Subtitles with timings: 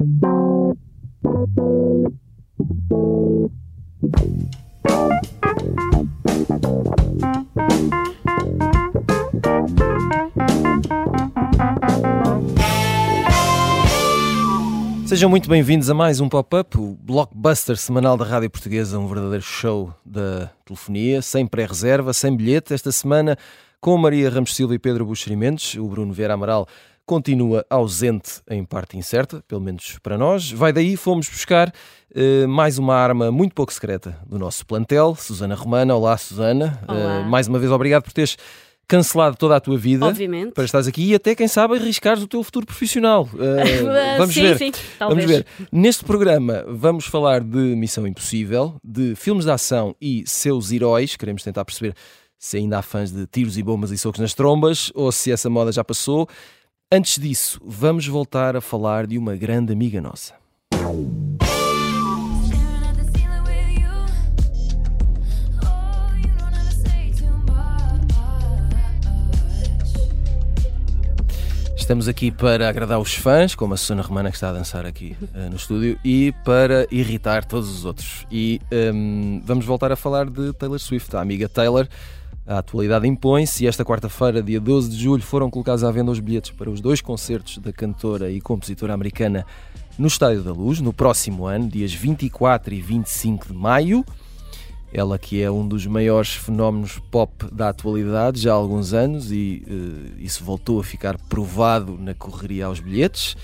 [0.00, 0.08] Sejam
[15.28, 19.92] muito bem-vindos a mais um Pop-Up, o blockbuster semanal da Rádio Portuguesa, um verdadeiro show
[20.02, 22.72] da telefonia, sem pré-reserva, sem bilhete.
[22.72, 23.36] Esta semana
[23.78, 26.66] com Maria Ramos Silva e Pedro Buxerimentos, o Bruno Vieira Amaral
[27.10, 30.52] continua ausente em parte incerta, pelo menos para nós.
[30.52, 31.68] Vai daí, fomos buscar
[32.14, 35.92] uh, mais uma arma muito pouco secreta do nosso plantel, Susana Romana.
[35.96, 36.80] Olá, Susana.
[36.86, 37.22] Olá.
[37.22, 38.36] Uh, mais uma vez, obrigado por teres
[38.86, 40.52] cancelado toda a tua vida Obviamente.
[40.52, 43.28] para estares aqui e até, quem sabe, arriscares o teu futuro profissional.
[43.34, 44.58] Uh, vamos sim, ver.
[44.58, 45.44] sim, Vamos ver.
[45.72, 51.16] Neste programa vamos falar de Missão Impossível, de filmes de ação e seus heróis.
[51.16, 51.92] Queremos tentar perceber
[52.38, 55.50] se ainda há fãs de tiros e bombas e socos nas trombas ou se essa
[55.50, 56.28] moda já passou.
[56.92, 60.34] Antes disso, vamos voltar a falar de uma grande amiga nossa.
[71.76, 75.16] Estamos aqui para agradar os fãs, como a Susana Romana que está a dançar aqui
[75.32, 78.26] eh, no estúdio, e para irritar todos os outros.
[78.32, 81.86] E ehm, vamos voltar a falar de Taylor Swift, a amiga Taylor.
[82.50, 86.18] A atualidade impõe-se e esta quarta-feira, dia 12 de julho, foram colocados à venda os
[86.18, 89.46] bilhetes para os dois concertos da cantora e compositora americana
[89.96, 94.04] no Estádio da Luz, no próximo ano, dias 24 e 25 de maio.
[94.92, 99.62] Ela que é um dos maiores fenómenos pop da atualidade já há alguns anos e
[99.64, 103.36] eh, isso voltou a ficar provado na correria aos bilhetes.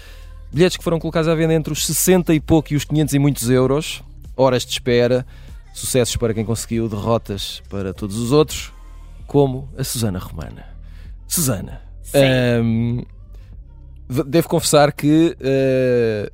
[0.52, 3.18] Bilhetes que foram colocados à venda entre os 60 e pouco e os 500 e
[3.20, 4.02] muitos euros.
[4.36, 5.24] Horas de espera,
[5.72, 8.72] sucessos para quem conseguiu, derrotas para todos os outros,
[9.26, 10.74] como a Susana Romana.
[11.26, 11.82] Susana,
[14.08, 16.30] v- devo confessar que eh,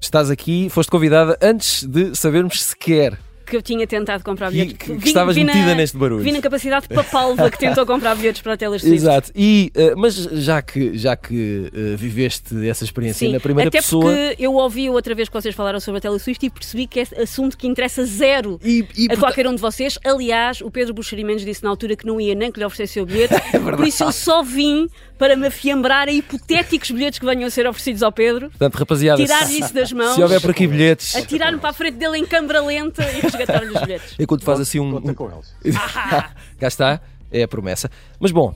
[0.00, 3.18] estás aqui, foste convidada antes de sabermos sequer
[3.52, 4.78] Que eu tinha tentado comprar que, bilhetes.
[4.78, 6.22] que- que Vi- estavas vi na- metida neste barulho.
[6.24, 8.94] Vi na capacidade papalva que tentou comprar bilhetes para a Taylor Swift.
[8.96, 9.30] Exato.
[9.36, 13.82] E, eh, mas já que, já que eh, viveste essa experiência Sim, na primeira até
[13.82, 14.04] pessoa.
[14.06, 17.00] porque eu ouvi outra vez que vocês falaram sobre a Taylor Swift e percebi que
[17.00, 19.98] é assunto que interessa zero E, e a porta- qualquer um de vocês.
[20.02, 23.04] Aliás, o Pedro Buxerimentos disse na altura que não ia nem que lhe oferecesse o
[23.04, 27.46] bilhete, É por isso eu só vim para me afiambrar a hipotéticos bilhetes que venham
[27.46, 30.66] a ser oferecidos ao Pedro, Portanto, rapaziada, tirar isso das mãos, se houver por aqui
[30.66, 34.14] bilhetes, atirar-me para a frente dele em câmara lenta e bilhetes.
[34.18, 34.92] enquanto faz assim um.
[34.92, 35.54] Conta um com eles.
[36.58, 37.90] cá está, é a promessa.
[38.20, 38.54] Mas bom,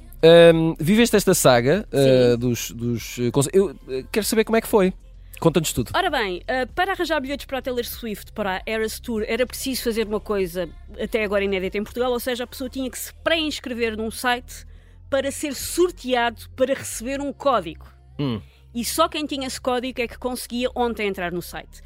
[0.55, 2.71] hum, viveste esta saga uh, dos.
[2.71, 3.77] dos conce- eu uh,
[4.11, 4.93] quero saber como é que foi.
[5.39, 5.91] Conta-nos tudo.
[5.95, 9.47] Ora bem, ah, para arranjar bilhetes para a Taylor Swift, para a Eras Tour, era
[9.47, 12.99] preciso fazer uma coisa até agora inédita em Portugal, ou seja, a pessoa tinha que
[12.99, 14.65] se pré-inscrever num site
[15.11, 17.87] para ser sorteado para receber um código.
[18.19, 18.41] Hum.
[18.75, 21.83] E só quem tinha esse código é que conseguia ontem entrar no site.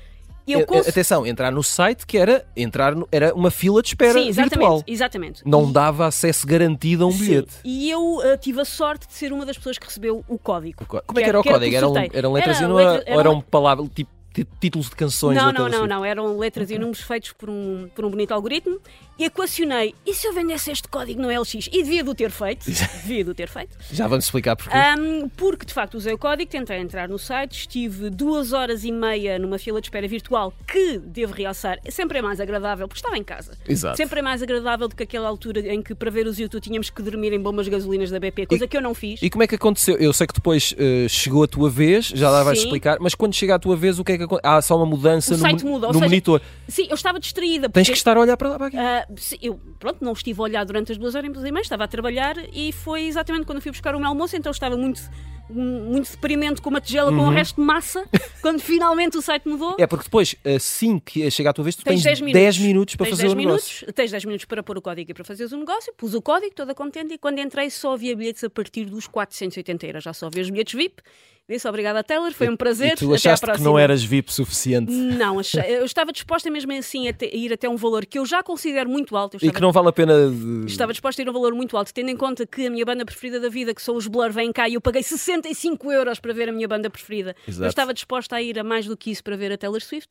[0.58, 4.12] Eu cons- Atenção, entrar no site que era entrar no- era uma fila de espera
[4.14, 4.84] Sim, exatamente, virtual.
[4.86, 5.42] exatamente.
[5.46, 7.52] Não E- dava acesso garantido a um Sim, bilhete.
[7.64, 10.84] E eu ah, tive a sorte de ser uma das pessoas que recebeu o código.
[10.86, 11.74] Como é que era o por código?
[11.76, 12.10] Eram, sorteio.
[12.14, 14.19] eram letras Era e não era, letra- ou eram eram palavras, tipo ti-
[14.60, 16.04] títulos de canções Não, não, não, não.
[16.04, 18.80] Eram letras e números feitos por um, por um bonito algoritmo.
[19.18, 19.94] E equacionei.
[20.06, 21.68] E se eu vendesse este código no LX?
[21.70, 22.64] E devia do ter feito.
[23.04, 23.76] devia do ter feito.
[23.92, 24.74] Já vamos explicar porquê.
[24.74, 28.90] Ahm, porque de facto usei o código, tentei entrar no site, estive duas horas e
[28.90, 33.18] meia numa fila de espera virtual, que devo realçar, sempre é mais agradável, porque estava
[33.18, 33.52] em casa.
[33.68, 33.98] Exato.
[33.98, 36.88] Sempre é mais agradável do que aquela altura em que para ver os YouTube tínhamos
[36.88, 39.22] que dormir em bombas gasolinas da BP, coisa que eu não fiz.
[39.22, 39.96] E como é que aconteceu?
[39.96, 42.64] Eu sei que depois eh, chegou a tua vez, já lá vais Sim.
[42.64, 44.29] explicar, mas quando chega a tua vez, o que é que acontece?
[44.42, 46.40] Há só uma mudança O no, site muda, no seja, monitor.
[46.68, 47.68] Sim, eu estava distraída.
[47.68, 48.76] Tens porque- que estar a olhar para lá para aqui.
[49.16, 51.88] Sim, eu, pronto, não estive a olhar durante as duas horas e meia, estava a
[51.88, 55.00] trabalhar e foi exatamente quando fui buscar o meu almoço, então estava muito,
[55.48, 58.04] muito deprimente com uma tigela com o resto de massa,
[58.40, 59.70] quando finalmente o site mudou.
[59.70, 59.76] Uhum.
[59.78, 62.66] É porque depois, assim que chega à tua vez, tu Tens tens 10 10 minutos,
[62.66, 63.74] minutos, para tens fazer 10 o negócio.
[63.80, 65.92] minutos, Tens 10 minutos para pôr o código e para fazeres o negócio.
[65.96, 69.86] Pus o código, toda contente, e quando entrei só havia bilhetes a partir dos 480
[69.86, 70.04] euros.
[70.04, 71.02] Já só havia os bilhetes VIP.
[71.50, 72.92] Disse obrigada, Taylor, foi um prazer.
[72.92, 77.08] E tu achaste que não eras VIP suficiente Não, achei- eu estava disposta mesmo assim
[77.08, 79.34] a, te- a ir até um valor que eu já considero muito alto.
[79.34, 80.30] Eu e estava que não vale a pena.
[80.30, 82.70] de- Estava disposta a ir a um valor muito alto, tendo em conta que a
[82.70, 85.90] minha banda preferida da vida, que são os Blur, vem cá e eu paguei 65
[85.90, 87.34] euros para ver a minha banda preferida.
[87.48, 87.64] Exato.
[87.64, 90.10] Eu estava disposta a ir a mais do que isso para ver a Taylor Swift.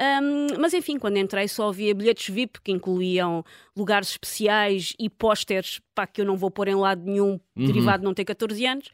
[0.00, 3.44] Ahm, mas enfim, quando entrei só havia bilhetes VIP que incluíam
[3.76, 5.80] lugares especiais e pósteres
[6.14, 7.66] que eu não vou pôr em lado nenhum, Uhum.
[7.66, 8.88] derivado de não ter 14 anos.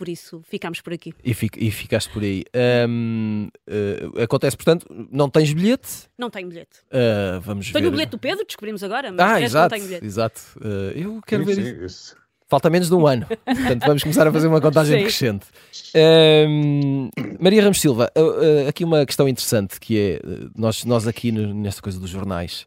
[0.00, 1.12] Por isso ficámos por aqui.
[1.22, 2.42] E, fi- e ficaste por aí.
[2.54, 6.08] Ahm, eh, acontece, portanto, não tens bilhete?
[6.16, 6.78] Não tenho bilhete.
[6.90, 7.74] Ah, vamos ver.
[7.74, 9.62] Tenho o bilhete do Pedro, descobrimos agora, mas Ah, exato.
[9.74, 10.06] não tenho bilhete.
[10.06, 10.40] exato.
[10.64, 12.14] Eh, eu quero Sim, ver sim, esse-
[12.48, 13.26] Falta menos de um ano.
[13.44, 15.02] Portanto, vamos começar a fazer uma contagem Sim.
[15.04, 15.46] crescente.
[15.94, 20.20] Ahm, Maria Ramos Silva, ah, aqui uma questão interessante que é:
[20.56, 22.66] nós, nós aqui no- nesta coisa dos jornais.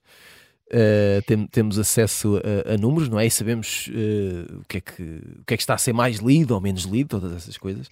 [0.73, 3.25] Ah, tem- temos acesso a, a números, não é?
[3.27, 6.17] E sabemos ah, o, que é que, o que é que está a ser mais
[6.17, 7.87] lido ou menos lido, todas essas coisas.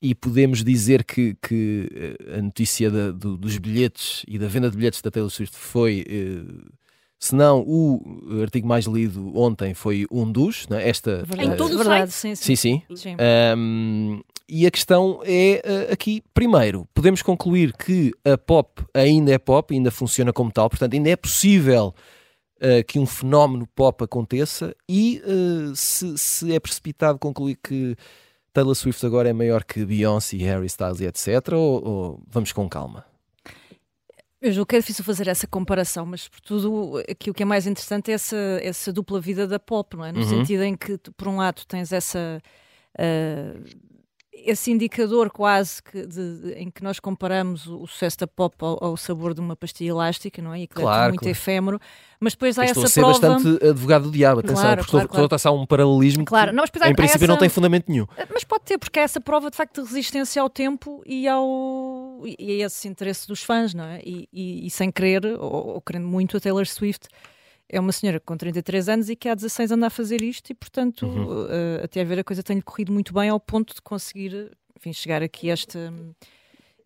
[0.00, 4.70] E podemos dizer que, que ah, a notícia da- do- dos bilhetes e da venda
[4.70, 6.68] de bilhetes da Taylor Swift foi ah,
[7.20, 10.88] se não o artigo mais lido ontem foi um dos, não é?
[10.88, 12.54] esta Em eh, todo o verdade, sim, sim.
[12.54, 12.82] Sim, sim.
[12.94, 13.16] Sim.
[13.58, 15.60] Um, e a questão é
[15.90, 20.70] uh, aqui, primeiro, podemos concluir que a pop ainda é pop, ainda funciona como tal,
[20.70, 21.92] portanto, ainda é possível
[22.60, 27.96] uh, que um fenómeno pop aconteça e uh, se, se é precipitado concluir que
[28.52, 31.52] Taylor Swift agora é maior que Beyoncé, Harry Styles e etc.
[31.52, 33.04] Ou, ou vamos com calma?
[34.40, 37.46] Eu julgo que é difícil fazer essa comparação, mas por tudo aqui o que é
[37.46, 40.12] mais interessante é essa, essa dupla vida da pop, não é?
[40.12, 40.28] No Uhum.
[40.28, 42.40] sentido em que, por um lado, tens essa.
[42.96, 43.54] ah,
[44.44, 48.54] esse indicador quase que de- de- em que nós comparamos o, o sucesso da pop
[48.60, 50.60] ao, ao sabor de uma pastilha elástica, não é?
[50.60, 51.30] E que é Claro, tudo muito claro.
[51.30, 51.80] efêmero,
[52.20, 53.18] mas depois há Estou a essa ser prova.
[53.20, 55.36] bastante advogado do diabo, atenção, Claro, porque claro, estou, claro.
[55.36, 57.48] estou a um paralelismo Claro, que, não, mas há- em há princípio, essa- não tem
[57.48, 58.06] fundamento nenhum.
[58.32, 62.22] Mas pode ter, porque há essa prova de facto de resistência ao tempo e, ao,
[62.38, 64.00] e a esse interesse dos fãs, não é?
[64.04, 67.08] E, e- e sem querer, ou, ou querendo muito, a Taylor Swift
[67.68, 70.54] é uma senhora com 33 anos e que há 16 anda a fazer isto e,
[70.54, 71.46] portanto, Uhum.
[71.50, 74.92] eh, até a ver a coisa tem-lhe corrido muito bem ao ponto de conseguir, enfim,
[74.92, 75.78] chegar aqui a este.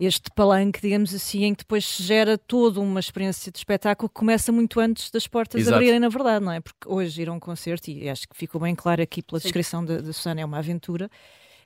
[0.01, 4.15] Este palanque, digamos assim, em que depois se gera toda uma experiência de espetáculo que
[4.17, 5.77] começa muito antes das portas Exato.
[5.77, 6.59] abrirem, na verdade, não é?
[6.61, 9.45] Porque hoje ir a um concerto, e acho que ficou bem claro aqui pela Sim.
[9.45, 11.09] descrição da, da Susana, é uma aventura,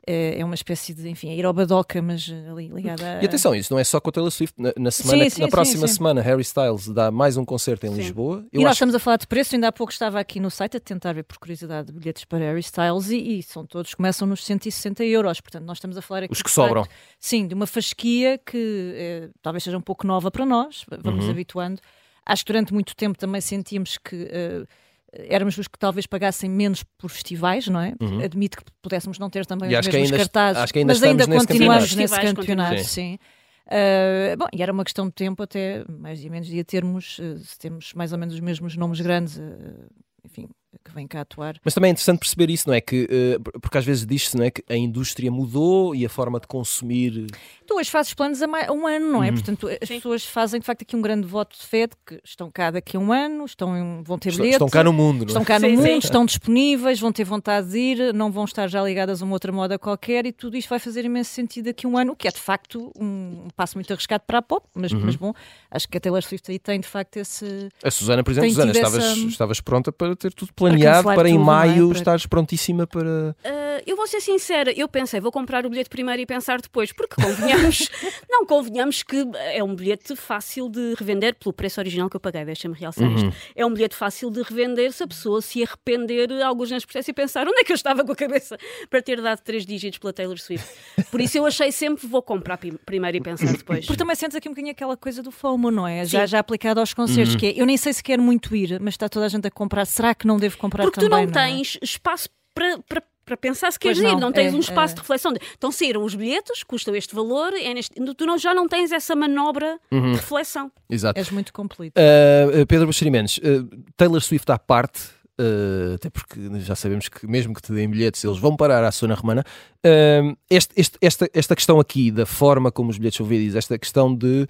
[0.06, 3.22] é é uma espécie de, enfim, é ir ao Badoca, mas eh, ali ligada a...
[3.22, 4.54] E atenção, isso não é só com a Taylor Swift.
[4.60, 5.94] Na, na semana, Sim, sim, na próxima sim.
[5.94, 7.94] semana, Harry Styles dá mais um concerto em.
[7.94, 8.44] Lisboa.
[8.52, 10.50] E Eu nós acho estamos a falar de preço, ainda há pouco estava aqui no
[10.50, 14.26] site a tentar ver por curiosidade bilhetes para Harry Styles e, e são todos, começam
[14.28, 16.84] nos 160 euros, portanto nós estamos a falar aqui os que sobram.
[16.84, 21.24] facto, Sim, de uma fasquia que eh, talvez seja um pouco nova para nós, vamos
[21.24, 21.30] Uhum.
[21.32, 21.80] habituando.
[22.24, 24.64] Acho que durante muito tempo também sentíamos que eh,
[25.12, 27.94] éramos os que talvez pagassem menos por festivais, não é?
[28.00, 28.22] Uhum.
[28.22, 31.26] Admito que pudéssemos não ter também E os mesmos cartazes, acho que ainda mas ainda
[31.26, 31.96] nesse continuamos campeonato.
[31.96, 32.84] nesse campeonato, continuam.
[32.84, 33.18] sim.
[33.66, 37.36] Uh, bom, e era uma questão de tempo até mais ou menos ia termos, uh,
[37.38, 39.88] se temos mais ou menos os mesmos nomes grandes, uh,
[40.24, 40.48] enfim,
[40.84, 41.56] que vêm cá atuar.
[41.64, 42.80] Mas também é interessante perceber isso, não é?
[42.80, 44.50] Que, eh, porque às vezes diz-se não é?
[44.50, 47.26] que a indústria mudou e a forma de consumir.
[47.66, 49.28] Tu hoje fazes planos a um ano, não é?
[49.28, 49.34] Uhum.
[49.34, 49.96] Portanto, as Sim.
[49.96, 52.96] pessoas fazem de facto aqui um grande voto de fé de que estão cá daqui
[52.96, 54.56] a um ano, estão em- vão ter Estão, bilhete.
[54.56, 55.44] estão cá no mundo, não Estão é?
[55.44, 55.98] cá no Sim, mundo, sim.
[55.98, 59.50] estão disponíveis, vão ter vontade de ir, não vão estar já ligadas a uma outra
[59.52, 62.28] moda qualquer e tudo isto vai fazer imenso sentido daqui a um ano, o que
[62.28, 65.00] é de facto um passo muito arriscado para a pop, mas, Uhum.
[65.04, 65.32] mas bom,
[65.70, 67.68] acho que a Taylor Swift aí tem de facto esse.
[67.82, 71.26] A Susana, por exemplo, Susana, estavas, essa- estavas pronta para ter tudo planeado para, cancelar
[71.26, 71.38] em é?
[71.38, 73.36] maio Para- estares prontíssima para.
[73.44, 76.92] Ah, eu vou ser sincera, eu pensei, vou comprar o bilhete primeiro e pensar depois,
[76.92, 77.88] porque convenhamos,
[78.30, 82.44] não convenhamos que é um bilhete fácil de revender pelo preço original que eu paguei,
[82.44, 83.14] deixa-me realçar Uhum.
[83.16, 83.32] isto.
[83.54, 87.14] É um bilhete fácil de revender se a pessoa se arrepender alguns nesse processo e
[87.14, 88.56] pensar onde é que eu estava com a cabeça
[88.88, 90.66] para ter dado três dígitos pela Taylor Swift.
[91.10, 93.84] Por isso eu achei sempre vou comprar prim- primeiro e pensar depois.
[93.86, 96.04] Porque também sentes aqui um bocadinho aquela coisa do FOMO, não é?
[96.04, 97.40] Já, já aplicado aos concertos, Uhum.
[97.40, 99.50] que é, eu nem sei se quero muito ir, mas está toda a gente a
[99.50, 101.26] comprar, será que não devo comprar Porque tu também?
[101.26, 101.46] não é?
[101.46, 102.78] tens espaço para.
[102.88, 104.94] para para pensar se Pois queres ir, não, não tens é, um espaço é.
[104.94, 105.32] de reflexão.
[105.32, 108.92] de- Então saíram os bilhetes, custam este valor, é neste- tu não, já não tens
[108.92, 110.12] essa manobra Uhum.
[110.12, 110.70] de reflexão.
[110.88, 111.18] Exato.
[111.18, 112.00] És muito completo.
[112.00, 115.00] Uh, uh, Pedro Buxerimentos, uh, Taylor Swift à parte,
[115.40, 118.92] uh, até porque já sabemos que mesmo que te deem bilhetes, eles vão parar à
[118.92, 119.42] Sona Romana.
[119.84, 123.76] Uh, este- este- esta, esta questão aqui da forma como os bilhetes são vendidos, esta
[123.76, 124.46] questão de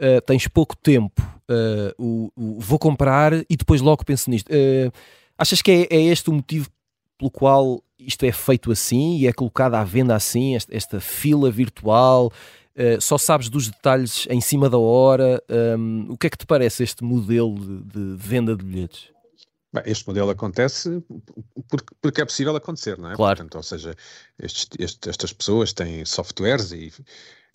[0.00, 4.50] uh, tens pouco tempo, uh, o, o vou comprar e depois logo penso nisto.
[5.38, 6.68] Achas que é, é este o motivo
[7.16, 11.50] pelo qual isto é feito assim e é colocado à venda assim, esta, esta fila
[11.50, 12.32] virtual?
[12.76, 15.42] Uh, só sabes dos detalhes em cima da hora.
[15.78, 19.08] Um, o que é que te parece este modelo de, de venda de bilhetes?
[19.72, 21.02] Bem, este modelo acontece
[21.68, 23.16] porque, porque é possível acontecer, não é?
[23.16, 23.36] Claro.
[23.36, 23.94] Portanto, ou seja,
[24.38, 26.92] estes- este- estas pessoas têm softwares e,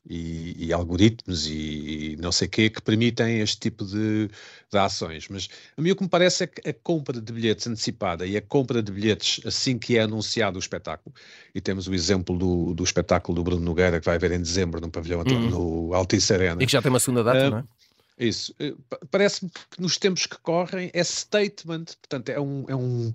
[0.09, 4.27] e- e algoritmos e, não sei o quê que permitem este tipo de,
[4.71, 5.27] de ações.
[5.29, 8.35] Mas a mim o que me parece é que a compra de bilhetes antecipada e
[8.35, 11.15] a compra de bilhetes assim que é anunciado o espetáculo,
[11.55, 14.81] e temos o exemplo do, do espetáculo do Bruno Nogueira que vai haver em dezembro
[14.81, 15.49] no pavilhão Uhum.
[15.49, 16.61] no Altice Arena.
[16.61, 17.63] E que já tem uma segunda data, Ah, não é?
[18.19, 18.53] Isso.
[18.59, 22.65] Eh, pa- Parece-me que nos tempos que correm é statement, portanto, é um.
[22.67, 23.11] É um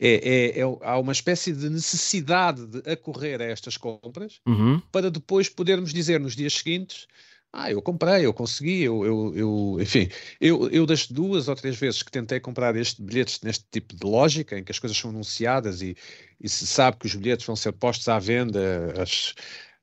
[0.00, 4.80] é, é- é- há uma espécie de necessidade de acorrer a estas compras Uhum.
[4.90, 7.06] para depois podermos dizer nos dias seguintes
[7.54, 10.08] Ah, eu comprei, eu consegui, eu, eu, eu- enfim,
[10.40, 14.06] eu, eu das duas ou três vezes que tentei comprar este bilhetes neste tipo de
[14.06, 15.94] lógica, em que as coisas são anunciadas e,
[16.40, 19.34] e se sabe que os bilhetes vão ser postos à venda às,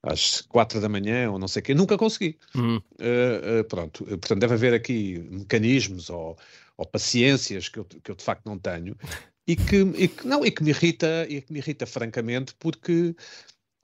[0.01, 2.39] às quatro da manhã ou não sei o quê, nunca consegui.
[2.55, 2.77] Uhum.
[2.99, 6.35] Uh, uh, pronto, Uh, portanto, deve haver aqui mecanismos ou,
[6.75, 8.95] ou paciências que eu, que eu de facto não tenho
[9.49, 13.15] e que, e que- não, e que me irrita, e que me irrita francamente porque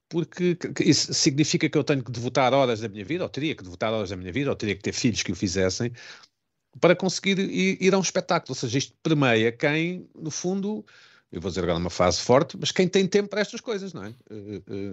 [0.07, 3.29] porque que- que isso significa que eu tenho que devotar horas da minha vida, ou
[3.29, 5.91] teria que devotar horas da minha vida, ou teria que ter filhos que o fizessem,
[6.79, 8.51] para conseguir ir, ir a um espetáculo.
[8.51, 10.85] Ou seja, isto permeia quem, no fundo,
[11.31, 14.05] eu vou dizer agora uma frase forte, mas quem tem tempo para estas coisas, não
[14.05, 14.09] é?
[14.29, 14.91] Eh, eh,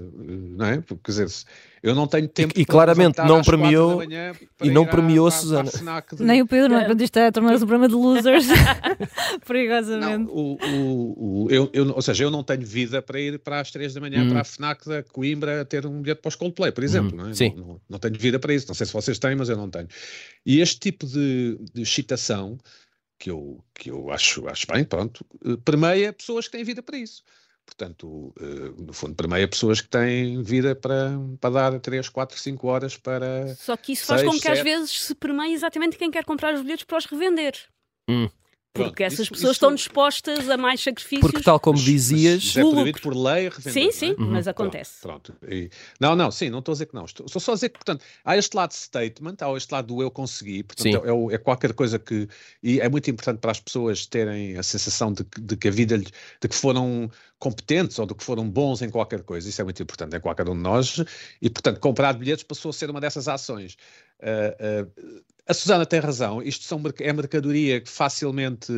[0.56, 0.80] não é?
[0.80, 1.44] Porque, quer dizer, se-
[1.82, 4.84] eu não tenho tempo e para claramente não às quatro da premiou- manhã e não
[4.86, 5.70] premiou a Susana.
[5.70, 6.90] FNAC de- Nem o Pedro, não é?
[6.90, 7.02] É.
[7.04, 8.46] Isto é tornar-se um programa de losers.
[9.32, 10.30] Não, Perigosamente.
[10.30, 13.70] o, o, o- eu, eu- ou seja, eu não tenho vida para ir para as
[13.70, 14.28] 3 da manhã Hum.
[14.30, 17.16] para a FNAC da Coimbra ter um bilhete para os Coldplay, por exemplo.
[17.16, 17.34] não, é?
[17.34, 17.52] sim.
[17.56, 18.66] Não, não- não tenho vida para isso.
[18.68, 19.88] Não sei se vocês têm, mas eu não tenho.
[20.44, 22.58] E este tipo de, de excitação,
[23.22, 26.98] que eu, que eu acho, acho bem, pronto, eh, permeia pessoas que têm vida para
[26.98, 27.22] isso.
[27.64, 32.66] Portanto, eh, no fundo, permeia pessoas que têm vida para, para dar 3, 4, 5
[32.66, 33.54] horas para.
[33.54, 36.52] Só que isso faz Seis, com que às vezes se permeie exatamente quem quer comprar
[36.52, 37.54] os bilhetes para os revender.
[38.10, 38.28] Hum.
[38.74, 41.20] Porque Pronto, essas isso- pessoas isso- estão dispostas a mais sacrifícios.
[41.20, 43.72] Porque, tal como dizias, mas é proibido por lei revender.
[43.72, 43.92] Sim, não é?
[43.92, 45.00] sim, mas acontece.
[45.02, 45.34] Pronto.
[45.46, 45.68] E-
[46.00, 47.04] não, não, sim, não estou a dizer que não.
[47.04, 49.88] Estou, estou só a dizer que, portanto, há este lado de statement, há este lado
[49.94, 51.30] do eu consegui, portanto, Sim.
[51.30, 52.26] é, é qualquer coisa que.
[52.62, 55.70] E é muito importante para as pessoas terem a sensação de, que- de que a
[55.70, 56.10] vida, lhes-
[56.40, 59.46] de que foram competentes ou de que foram bons em qualquer coisa.
[59.48, 60.98] Isso é muito importante em qualquer um de nós.
[61.42, 63.76] E, portanto, comprar bilhetes passou a ser uma dessas ações.
[64.22, 65.12] Ah, ah,
[65.48, 68.72] a Susana tem razão, isto são, é mercadoria facilmente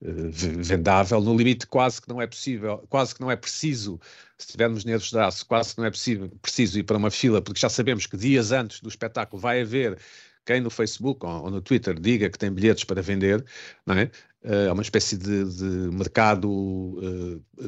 [0.00, 4.00] v- vendável, no limite quase que não é possível, quase que não é preciso,
[4.38, 7.40] se tivermos nervos de aço, quase que não é possível, preciso ir para uma fila,
[7.42, 9.98] porque já sabemos que dias antes do espetáculo vai haver
[10.44, 13.44] quem no Facebook ou, ou no Twitter diga que tem bilhetes para vender,
[13.86, 14.10] não é?
[14.42, 15.64] É uma espécie de, de
[15.94, 16.98] mercado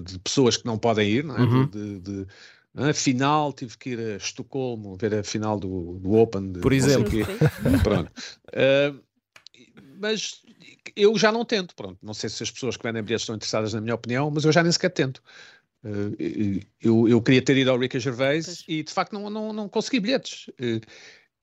[0.02, 1.40] de pessoas que não podem ir, não é?
[1.40, 1.66] Uhum.
[1.66, 2.26] De, de-
[2.74, 6.52] de- Afinal, tive que ir a Estocolmo ver a final do, do Open.
[6.52, 7.10] De Por exemplo.
[7.82, 8.10] Pronto.
[8.48, 9.00] Uh,
[9.98, 10.42] mas
[10.96, 11.98] eu já não tento, pronto.
[12.02, 14.52] Não sei se as pessoas que vendem bilhetes estão interessadas na minha opinião, mas eu
[14.52, 15.22] já nem sequer tento.
[15.84, 18.64] Uh, eu, eu queria ter ido ao Ricky Gervais Pois.
[18.68, 20.48] e de facto não, não, não consegui bilhetes.
[20.60, 20.80] Uh,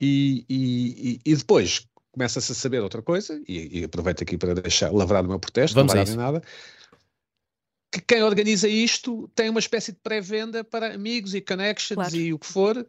[0.02, 4.92] e, e, e depois começa-se a saber outra coisa, e, e aproveito aqui para deixar
[4.92, 6.42] lavrar o meu protesto, Vamos não a vai nada.
[7.92, 12.16] Que quem organiza isto tem uma espécie de pré-venda para amigos e connections Claro.
[12.16, 12.86] e o que for.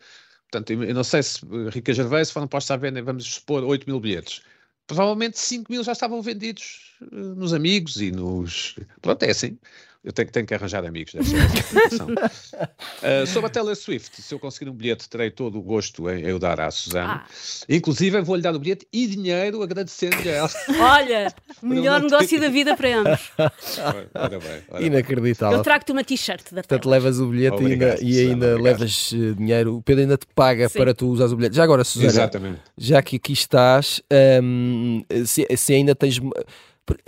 [0.50, 3.86] Portanto, eu não sei se uh, Rica Gervais foram postos à venda, vamos supor, 8
[3.86, 4.42] mil bilhetes.
[4.86, 8.74] Provavelmente 5 mil já estavam vendidos uh, nos amigos e nos.
[9.00, 9.56] Pronto, é assim.
[10.02, 11.12] Eu tenho, que- tenho que arranjar amigos.
[11.12, 12.04] Deve ser.
[12.12, 16.22] Uh, sobre a Taylor Swift, se eu conseguir um bilhete, terei todo o gosto em
[16.22, 17.24] eu dar à Susana.
[17.26, 17.30] Ah,
[17.68, 20.50] Inclusive, vou-lhe dar o bilhete e dinheiro agradecendo-lhe a ela.
[20.80, 23.20] olha, melhor negócio da vida para ambos.
[23.78, 24.86] Ora, ora bem, ora bem.
[24.86, 25.58] inacreditável.
[25.58, 28.46] Eu trago-te uma t-shirt da Portanto, levas o bilhete e ainda, Obrigado, e Susana, ainda
[28.46, 28.62] obrigado.
[28.62, 29.76] levas eh, dinheiro.
[29.76, 30.78] O Pedro ainda te paga Sim.
[30.78, 31.56] para tu usares o bilhete.
[31.56, 32.60] Já agora, Susana, Exatamente.
[32.78, 34.00] já que aqui estás,
[34.42, 36.18] hum, se, se ainda tens.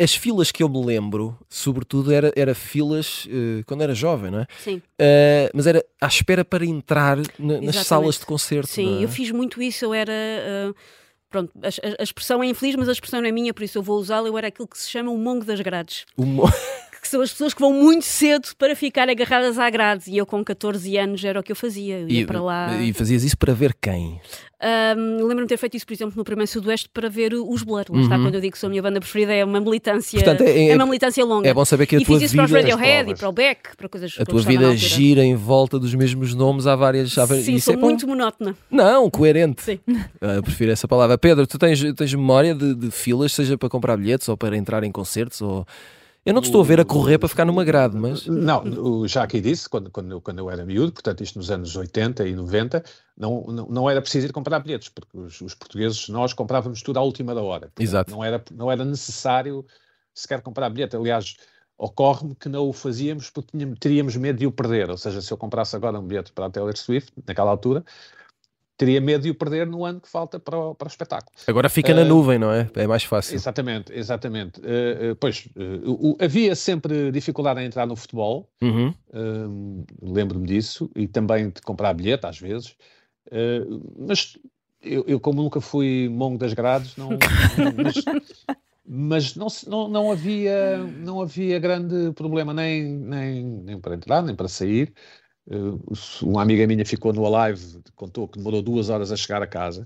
[0.00, 4.40] As filas que eu me lembro, sobretudo, era, era filas eh, quando era jovem, não
[4.40, 4.46] é?
[4.62, 8.68] Sim, Eh, mas era à espera para entrar na- nas salas de concerto.
[8.68, 9.04] sim, é?
[9.04, 9.84] eu fiz muito isso.
[9.84, 10.12] Eu era.
[10.12, 10.74] ah,
[11.30, 11.68] pronto, a,
[12.00, 14.28] a- expressão é infeliz, mas a expressão não é minha, por isso eu vou usá-la.
[14.28, 16.04] Eu era aquilo que se chama o mongo das grades.
[16.16, 16.44] O mo-
[17.02, 20.04] Que são as pessoas que vão muito cedo para ficar agarradas à grade.
[20.08, 21.98] E eu, com 14 anos, era o que eu fazia.
[21.98, 22.80] Eu ia e, para lá.
[22.80, 24.20] e fazias isso para ver quem?
[24.60, 27.84] Ahm, Lembro-me de ter feito isso, por exemplo, no primeiro Sudoeste para ver os Blur.
[27.90, 30.24] Lá está, quando eu digo que sou a minha banda preferida, é uma militância, Uhum.
[30.24, 31.48] Portanto, é- é, uma militância longa.
[31.48, 32.60] É bom saber que a e tua fiz isso para vida.
[32.60, 36.32] Radiohead e para o Beck, para coisas A tua vida gira em volta dos mesmos
[36.36, 37.18] nomes há várias.
[37.18, 37.86] Há Sim, isso sou é bom.
[37.86, 38.54] muito monótona.
[38.70, 39.60] Não, coerente.
[39.62, 39.80] Sim.
[40.20, 41.18] Ah, eu prefiro essa palavra.
[41.18, 44.84] Pedro, tu tens, tens memória de, de filas, seja para comprar bilhetes ou para entrar
[44.84, 45.40] em concertos?
[45.42, 45.66] Ou...
[46.24, 48.26] Eu não te estou a ver a correr para ficar numa grade, mas.
[48.26, 51.50] Não, o- já aqui disse, quando, quando, eu, quando eu era miúdo, portanto, isto nos
[51.50, 52.84] anos 80 e 90,
[53.16, 56.98] não, não, não era preciso ir comprar bilhetes, porque os, os portugueses, nós comprávamos tudo
[56.98, 57.62] à última da hora.
[57.66, 58.10] Portanto, Exato.
[58.12, 59.66] Não era, não era necessário
[60.14, 60.94] sequer comprar bilhete.
[60.94, 61.34] Aliás,
[61.76, 64.90] ocorre-me que não o fazíamos porque tínhamos, teríamos medo de o perder.
[64.90, 67.84] Ou seja, se eu comprasse agora um bilhete para a Taylor Swift, naquela altura,
[68.76, 71.32] teria medo de o perder no ano que falta para o, para o espetáculo.
[71.46, 72.68] Agora fica na Ah, nuvem, não é?
[72.74, 73.34] É mais fácil.
[73.34, 74.60] Exatamente, exatamente.
[74.64, 78.94] Eh, eh, pois, eh, o- havia sempre dificuldade em entrar no futebol, Uhum.
[79.14, 82.74] Hum, lembro-me disso, e também de comprar bilhete às vezes,
[83.30, 84.36] Uh, mas
[84.82, 87.10] eu, eu, como nunca fui mongo das grades, não,
[87.56, 88.04] não- mas,
[88.84, 94.34] mas não, não, não havia, não havia grande problema nem, nem, nem para entrar, nem
[94.34, 94.92] para sair.
[95.46, 95.80] Uh,
[96.22, 99.84] uma amiga minha ficou no Alive, contou que demorou duas horas a chegar a casa,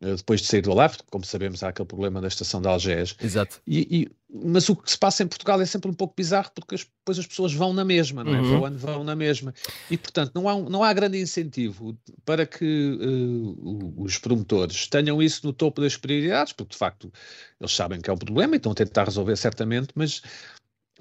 [0.00, 2.68] uh, depois de sair do Alive, porque, como sabemos, há aquele problema da estação de
[2.68, 3.16] Algés.
[3.20, 3.60] Exato.
[3.66, 6.74] E, e- mas o que se passa em Portugal é sempre um pouco bizarro, porque
[6.76, 8.40] as- depois as pessoas vão na mesma, não é?
[8.40, 8.60] Uhum.
[8.60, 9.52] Vão, vão na mesma.
[9.90, 15.20] E, portanto, não há, um- não há grande incentivo para que uh, os promotores tenham
[15.22, 17.12] isso no topo das prioridades, porque, de facto,
[17.60, 20.22] eles sabem que é um problema e estão a tentar resolver certamente, mas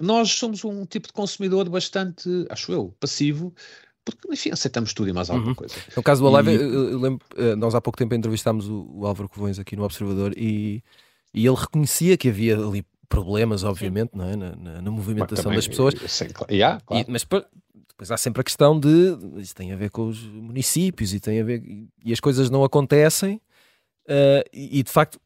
[0.02, 3.54] nós somos um tipo de consumidor bastante, acho eu, passivo,
[4.06, 5.56] porque, enfim, aceitamos tudo e mais alguma Uhum.
[5.56, 5.76] coisa.
[5.96, 9.06] No caso do Alive, E- eu, lembro, eh, nós há pouco tempo entrevistámos o, o
[9.06, 10.82] Álvaro Covões aqui no Observador e,
[11.34, 14.36] e ele reconhecia que havia ali problemas, obviamente, não é?
[14.36, 15.94] na, na- na movimentação Também, das pessoas.
[16.08, 16.54] Sim, claro.
[16.54, 17.06] E há, claro.
[17.08, 17.46] E- mas depois,
[18.12, 21.44] há sempre a questão de isso tem a ver com os municípios e tem a
[21.44, 21.62] ver
[22.06, 23.42] e as coisas não acontecem
[24.08, 25.20] eh, e, e, de facto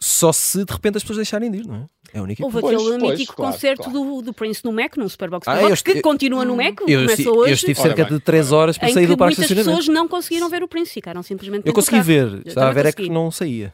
[0.00, 1.86] só se de repente as pessoas deixarem de ir, não é?
[2.12, 2.60] É a única Houve.
[2.60, 3.98] Pois, aquele pois, mítico claro, concerto claro.
[3.98, 7.02] Do, do Prince no Mac, num Superbox Ah, Box, eu que continua no Mac, Eu,
[7.02, 9.40] começa eu hoje, estive Ora cerca bem, de 3 horas para sair do parque de
[9.40, 9.78] muitas estacionamento.
[9.86, 12.90] pessoas não conseguiram ver o Prince, ficaram simplesmente Eu consegui ver, estava a ver é
[12.92, 13.14] que consegui.
[13.14, 13.72] não saía.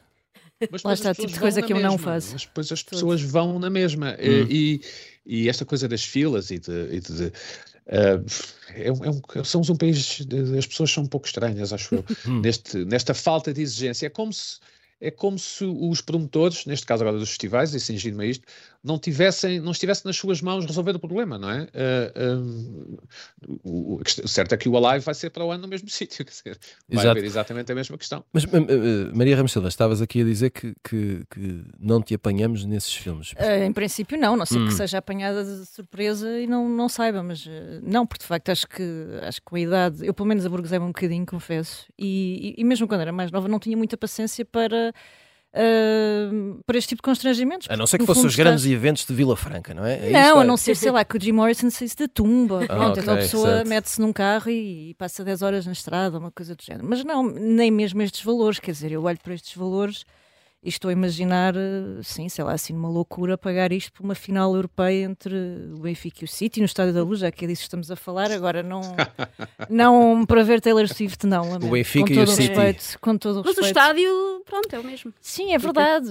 [0.70, 2.30] Mas Lá está, as tipo de coisa que eu não mesma, faço.
[2.32, 4.12] Mas depois as pessoas vão na mesma.
[4.18, 4.46] Hum.
[4.50, 4.80] E,
[5.24, 6.72] e esta coisa das filas e de.
[6.92, 7.32] e de-
[7.88, 8.20] eh,
[8.74, 10.18] é um- é um- somos um país.
[10.26, 12.40] de- as pessoas são um pouco estranhas, acho eu, Hum.
[12.40, 14.06] neste, nesta falta de exigência.
[14.06, 14.58] É como se.
[15.00, 18.46] É como se os promotores, neste caso agora dos festivais, e cingindo-me a isto,
[18.86, 21.66] não tivessem, não estivesse nas suas mãos resolver o problema, não é?
[21.74, 22.12] Eh,
[23.64, 26.24] o, o- certo é que o Alive vai ser para o ano no mesmo sítio,
[26.24, 27.10] quer dizer, vai Exato.
[27.10, 28.24] haver exatamente a mesma questão.
[28.32, 32.64] Mas eh, Maria Ramos Silva, estavas aqui a dizer que, que, que não te apanhamos
[32.64, 33.32] nesses filmes.
[33.36, 34.66] Eh, em princípio, não, não ser Hum.
[34.66, 37.46] que seja apanhada de surpresa e não, não saiba, mas
[37.82, 38.82] não, porque de facto acho que,
[39.22, 42.64] acho que com a idade, eu pelo menos aburguesei-me um bocadinho, confesso, e, e, e
[42.64, 44.92] mesmo quando era mais nova não tinha muita paciência para,
[45.58, 46.28] eh,
[46.66, 47.66] para este tipo de constrangimentos.
[47.70, 50.08] A não ser que fossem os grandes eventos de Vila Franca, não é?
[50.08, 50.46] É Não, a é?
[50.46, 52.64] não ser, sei lá, que o Jim Morrison saísse da tumba.
[52.64, 56.18] Ah, Pronto, então a pessoa mete-se num carro e, e passa 10 horas na estrada,
[56.18, 56.86] uma coisa do género.
[56.86, 58.58] Mas não, nem mesmo estes valores.
[58.58, 60.04] Quer dizer, eu olho para estes valores
[60.66, 64.16] e estou a imaginar, eh, sim, sei lá, assim, numa loucura, pagar isto por uma
[64.16, 65.34] final europeia entre
[65.72, 67.88] o Benfica e o City no Estádio da Luz, já que é disso que estamos
[67.90, 68.32] a falar.
[68.32, 68.80] Agora, não,
[69.70, 71.50] não para ver Taylor Swift, não.
[71.50, 71.70] lamento.
[71.70, 72.48] Benfica com e o todo City.
[72.48, 75.12] respeito, Com todo o Mas o estádio, pronto, é o mesmo.
[75.20, 76.10] Sim, é verdade.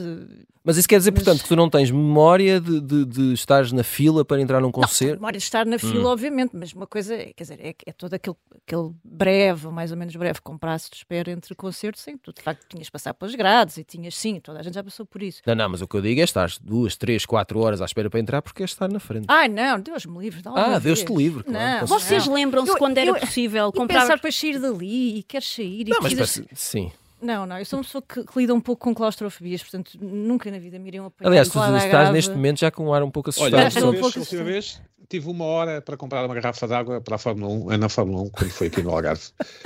[0.64, 3.72] Mas isso quer dizer, Mas- portanto, que tu não tens memória de, de, de estares
[3.72, 5.14] na fila para entrar num Não, concerto?
[5.18, 8.16] memória de estar na fila, obviamente, mas uma coisa, é, quer dizer, é, é todo
[8.16, 12.34] aquele, aquele breve, mais ou menos breve, com prazo de espera entre concertos, sim, tu
[12.34, 15.06] de facto tinhas de passar pelas grades e tinhas, sim, toda a gente já passou
[15.06, 15.42] por isso.
[15.46, 18.10] Não, não, mas o que eu digo é estar duas, três, quatro horas à espera
[18.10, 19.26] para entrar porque é estar na frente.
[19.28, 21.04] Ai não, Deus me livre, dá Ah, Deus vez.
[21.04, 24.02] te livre, claro, Não, Vocês lembram-se quando era eu- possível E comprar.
[24.02, 26.92] pensar para sair dali e queres sair e Não, mas precisas- parece- sim.
[27.22, 30.52] Não, não, eu sou uma pessoa que, que lida um pouco com claustrofobias, portanto nunca
[30.52, 32.12] na vida me iriam apanhar Aliás, tu estás grave.
[32.12, 33.54] neste momento já com um ar um pouco assustado.
[33.56, 37.18] Olha, a última, vez, tive uma hora para comprar uma garrafa de água para a
[37.18, 39.24] Fórmula 1, eh, na Fórmula 1, quando foi aqui no Algarve.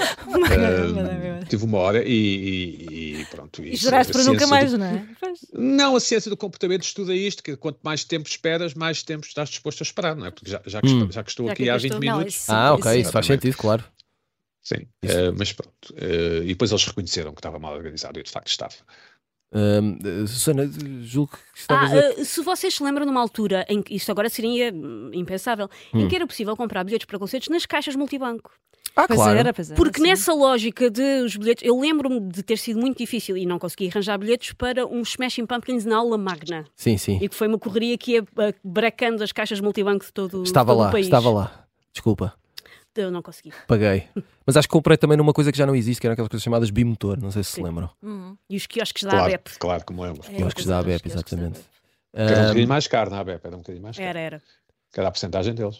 [0.52, 3.64] Eh, tive uma hora e, e- e pronto.
[3.64, 5.06] E isso, juraste para nunca mais, do- não é?
[5.20, 5.40] Pois.
[5.54, 9.50] Não, a ciência do comportamento estuda isto, que quanto mais tempo esperas, mais tempo estás
[9.50, 10.32] disposto a esperar, não é?
[10.32, 10.98] Porque já, já, que, Hum.
[11.00, 12.36] estou, já que estou Já aqui que há aqui 20 estou- Não, minutos.
[12.36, 13.42] isso- Ah, ok, isso faz Exatamente.
[13.44, 13.84] sentido, claro.
[14.62, 15.96] Sim, eh, mas pronto.
[15.98, 18.76] Eh, e depois eles reconheceram que estava mal organizado e de facto estava.
[19.52, 20.70] Eh, Susana,
[21.02, 21.98] julgo que estavas Ah, a...
[22.22, 26.02] eh, se vocês se lembram numa altura em que isto agora seria hum, impensável, Hum.
[26.02, 28.52] em que era possível comprar bilhetes para concertos nas caixas multibanco.
[28.96, 29.38] Ah, Pois claro.
[29.40, 30.08] era, era, Porque sim.
[30.08, 33.88] nessa lógica de os bilhetes, eu lembro-me de ter sido muito difícil e não consegui
[33.90, 36.66] arranjar bilhetes para um Smashing Pumpkins na aula magna.
[36.76, 37.18] Sim, sim.
[37.22, 40.48] E que foi uma correria que ia ah, bracando as caixas multibanco de todo, de
[40.50, 41.06] Estava todo lá, o país.
[41.06, 41.66] estava lá.
[41.94, 42.34] Desculpa,
[42.96, 43.54] Eu não consegui.
[43.68, 44.08] paguei.
[44.46, 46.44] Mas acho que comprei também numa coisa que já não existe, que eram aquelas coisas
[46.44, 47.64] chamadas bimotor, não sei se se Sim.
[47.64, 47.90] lembram.
[48.02, 48.36] Uhum.
[48.50, 49.60] E os quiosques da Claro, ABEP.
[49.60, 50.22] claro, como lembro.
[50.28, 51.60] É, Kiosques pois da era, ABEP, os quiosques da exatamente.
[51.60, 51.70] ABEP.
[52.32, 54.10] Era um bocadinho mais caro na ABEP, era um bocadinho mais caro.
[54.10, 54.42] Era, era.
[54.92, 55.80] Que era a porcentagem deles.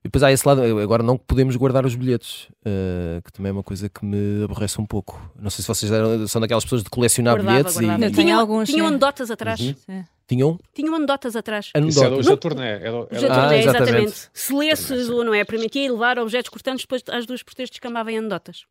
[0.00, 3.52] E depois há esse lado, agora não podemos guardar os bilhetes, eh, que também é
[3.52, 5.20] uma coisa que me aborrece um pouco.
[5.38, 8.06] Não sei se vocês eram- são daquelas pessoas de colecionar Guardava, bilhetes guardava.
[8.06, 9.60] e, Tinham, alguns, tinham anedotas atrás.
[9.60, 10.04] Uhum.
[10.26, 11.66] Tinham Tinham anedotas atrás.
[11.66, 12.18] Isso era anedotas.
[12.26, 12.68] hoje a turnê.
[12.68, 13.68] Era, Ah, exatamente.
[13.68, 14.28] exatamente.
[14.32, 18.12] Se lesse ou não é, permitia levar objetos cortantes, depois às duas por três descambavam
[18.12, 18.64] em anedotas.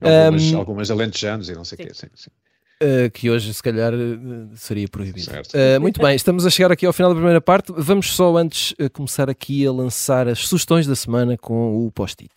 [0.00, 1.94] algumas, Um, algumas alentejanos e não sei o quê.
[1.94, 2.30] Sim, sim.
[2.82, 5.20] Uh, que hoje se calhar uh, seria proibido.
[5.20, 5.54] Certo.
[5.54, 7.72] Uh, muito bem, estamos a chegar aqui ao final da primeira parte.
[7.76, 12.32] Vamos só antes uh, começar aqui a lançar as sugestões da semana com o post-it.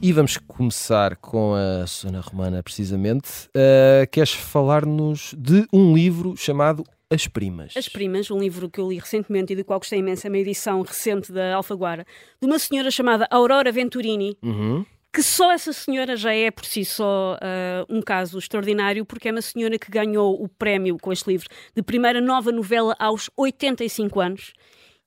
[0.00, 3.28] E vamos começar com a Susana Romana, precisamente.
[3.48, 7.72] Uh, queres falar-nos de um livro chamado As Primas?
[7.76, 10.38] As Primas, um livro que eu li recentemente e do qual gostei imenso, é uma
[10.38, 12.06] edição recente da Alfaguara,
[12.40, 14.84] de uma senhora chamada Aurora Venturini, Uhum.
[15.18, 19.32] Que só essa senhora já é por si só ah, um caso extraordinário, porque é
[19.32, 24.20] uma senhora que ganhou o prémio com este livro de primeira nova novela aos 85
[24.20, 24.52] anos.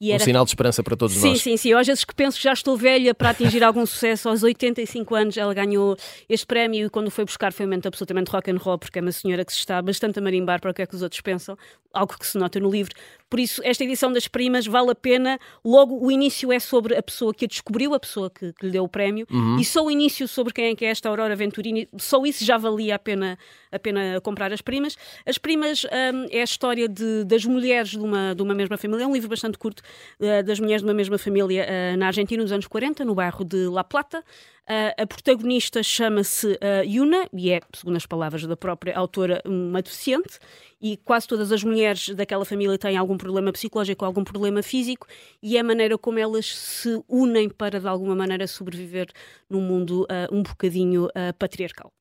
[0.01, 1.41] E Um era sinal de esperança para todos Sim, nós.
[1.41, 1.69] sim, sim.
[1.69, 4.27] Eu às vezes que penso que já estou velha para atingir algum sucesso.
[4.27, 5.95] Aos 85 anos ela ganhou
[6.27, 9.01] este prémio e quando foi buscar foi um momento absolutamente rock and roll, porque é
[9.01, 11.21] uma senhora que se está bastante a marimbar para o que é que os outros
[11.21, 11.57] pensam,
[11.93, 12.93] algo que se nota no livro.
[13.31, 15.39] Por isso, esta edição das primas vale a pena.
[15.63, 18.71] Logo, o início é sobre a pessoa que a descobriu, a pessoa que, que lhe
[18.73, 19.25] deu o prémio,
[19.57, 22.57] e só o início sobre quem é que é esta Aurora Venturini, só isso já
[22.57, 23.39] valia a pena,
[23.71, 24.97] a pena comprar as primas.
[25.25, 29.05] As primas hum, é a história de- das mulheres de uma, de uma mesma família,
[29.05, 29.81] é um livro bastante curto,
[30.19, 33.45] eh, das mulheres de uma mesma família eh, na Argentina nos anos 40, no bairro
[33.45, 34.21] de La Plata.
[34.67, 40.39] A protagonista chama-se Yuna e é, segundo as palavras da própria autora, uma deficiente.
[40.81, 45.05] E quase todas as mulheres daquela família têm algum problema psicológico, algum problema físico,
[45.41, 49.07] e é a maneira como elas se unem para, de alguma maneira, sobreviver
[49.47, 51.91] num mundo eh, um bocadinho eh, patriarcal.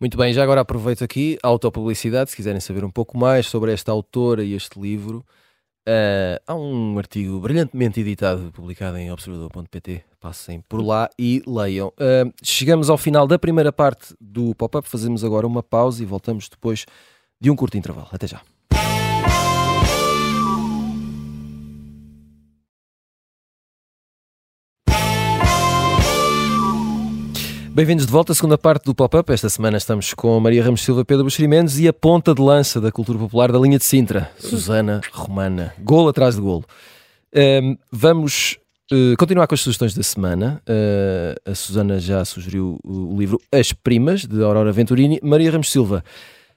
[0.00, 3.72] Muito bem, já agora aproveito aqui a autopublicidade, se quiserem saber um pouco mais sobre
[3.72, 5.24] esta autora e este livro.
[5.86, 10.02] Eh, há um artigo brilhantemente editado, publicado em observador.pt.
[10.20, 11.92] Passem por lá e leiam.
[11.98, 14.88] Eh, chegamos ao final da primeira parte do pop-up.
[14.88, 16.86] Fazemos agora uma pausa e voltamos depois
[17.40, 18.08] de um curto intervalo.
[18.10, 18.40] Até já.
[27.74, 29.32] Bem-vindos de volta à segunda parte do Pop-Up.
[29.32, 32.80] Esta semana estamos com Maria Ramos Silva, Pedro Buxeri Mendes e a ponta de lança
[32.80, 35.74] da cultura popular da linha de Sintra, Susana Romana.
[35.80, 36.64] Golo atrás de golo.
[37.34, 38.58] Ahm, vamos
[38.92, 40.62] eh, continuar com as sugestões da semana.
[40.66, 45.18] Eh, a Susana já sugeriu o, livro As Primas, de Aurora Venturini.
[45.20, 46.04] Maria Ramos Silva,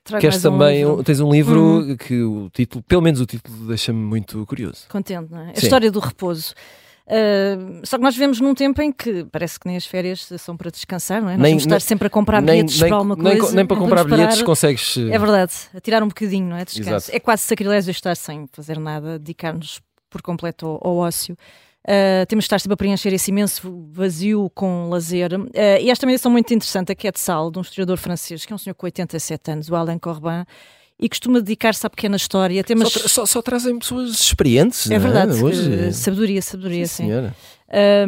[0.03, 0.85] Trago queres um também.
[0.85, 4.85] um- tens um livro que o título, pelo menos o título, deixa-me muito curioso.
[4.87, 5.49] Contente, não é?
[5.49, 5.63] A Sim.
[5.63, 6.53] história do repouso.
[7.09, 10.57] Ah, só que nós vivemos num tempo em que parece que nem as férias são
[10.57, 11.33] para descansar, não é?
[11.37, 13.55] Nós Nem- estar nem- sempre a comprar nem, bilhetes nem, para alguma nem, coisa.
[13.55, 14.45] nem para não comprar bilhetes parar.
[14.45, 14.97] consegues.
[14.97, 16.65] eh, É verdade, a tirar um bocadinho, não é?
[16.65, 16.89] Descanso.
[16.89, 17.15] Exato.
[17.15, 21.37] É quase sacrilégio estar sem fazer nada, dedicar-nos por completo ao, ao ócio.
[21.87, 25.31] Ah, temos de estar sempre a preencher esse imenso vazio com lazer.
[25.33, 28.51] Ah, e esta é uma edição muito interessante, a Quetzal, de um historiador francês, que
[28.51, 30.43] é um senhor com 87 anos, o Alain Corbin,
[30.99, 32.91] e costuma dedicar-se à pequena história, temas...
[32.91, 34.89] Só, tra- só- só trazem pessoas experientes.
[34.89, 35.73] É não verdade, Hoje.
[35.87, 37.31] eh, sabedoria, sabedoria, Sim, sim.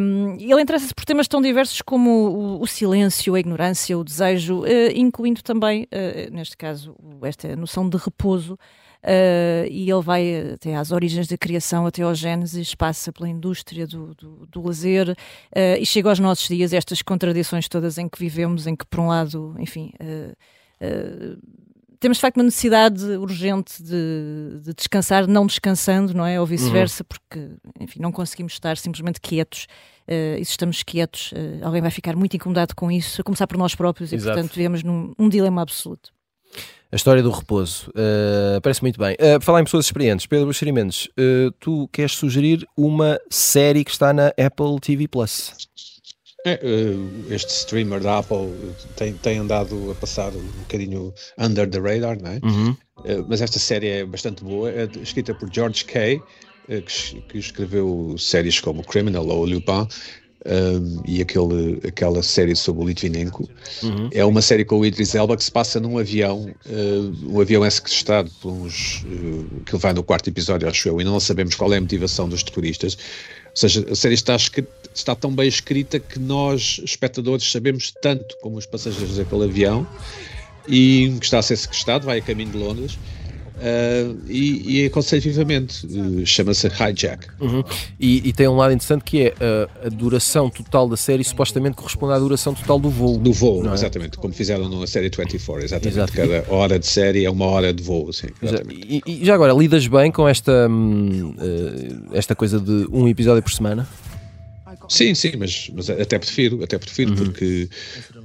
[0.00, 4.02] Um, e ele interessa-se por temas tão diversos como o, o silêncio, a ignorância, o
[4.02, 8.58] desejo, eh, incluindo também, eh, neste caso, esta noção de repouso.
[9.02, 13.86] eh, e ele vai até às origens da criação, até ao Gênesis, passa pela indústria
[13.86, 15.14] do, do, do lazer
[15.54, 19.00] eh, e chega aos nossos dias, estas contradições todas em que vivemos, em que, por
[19.00, 19.92] um lado, enfim.
[20.00, 20.34] eh,
[22.00, 26.40] temos de facto uma necessidade urgente de, de descansar, não descansando, não é?
[26.40, 29.66] Ou vice-versa, porque, enfim, não conseguimos estar simplesmente quietos.
[30.08, 33.46] eh, e se estamos quietos, eh, alguém vai ficar muito incomodado com isso, a começar
[33.46, 34.30] por nós próprios, Exato.
[34.30, 36.10] e portanto vivemos num um dilema absoluto.
[36.92, 37.88] A história do repouso.
[37.90, 39.14] Uh, parece muito bem.
[39.14, 43.92] Uh, falar em pessoas experientes, Pedro Buxeri Mendes, uh, tu queres sugerir uma série que
[43.92, 45.54] está na Apple TV Plus.
[46.44, 48.50] É, eh, este streamer da Apple
[48.96, 52.40] tem, tem andado a passar um bocadinho under the radar, não é?
[52.42, 52.76] Uhum.
[53.04, 56.20] Eh, mas esta série é bastante boa, é escrita por George Kay,
[56.68, 59.86] eh, que, es- que escreveu séries como Criminal ou Lupin
[60.46, 63.46] um, e aquele, aquela série sobre o Litvinenko.
[63.82, 64.08] Uhum.
[64.10, 67.62] É uma série com o Idris Elba que se passa num avião, eh, um avião
[67.62, 71.20] é sequestrado por uns, eh, que ele vai no quarto episódio, acho eu, e não
[71.20, 72.96] sabemos qual é a motivação dos terroristas.
[73.50, 74.36] Ou seja, a série está,
[74.94, 79.86] está tão bem escrita que nós, espectadores, sabemos tanto como os passageiros daquele avião
[80.68, 82.98] e que está a ser sequestrado, vai a caminho de Londres.
[83.60, 87.26] Eh, e, e aconselho vivamente, eh, chama-se Hijack.
[87.38, 87.62] Uhum.
[87.98, 91.76] E, e tem um lado interessante que é uh, a duração total da série supostamente
[91.76, 93.18] corresponde à duração total do voo.
[93.18, 93.74] Do voo, é?
[93.74, 95.88] exatamente, como fizeram na série 24, exatamente.
[95.88, 96.12] Exato.
[96.12, 98.28] Cada hora de série é uma hora de voo, sim.
[98.70, 103.42] E, e já agora, lidas bem com esta, hum, uh, esta coisa de um episódio
[103.42, 103.86] por semana?
[104.88, 107.68] Sim, sim, mas, mas até prefiro, até prefiro, porque,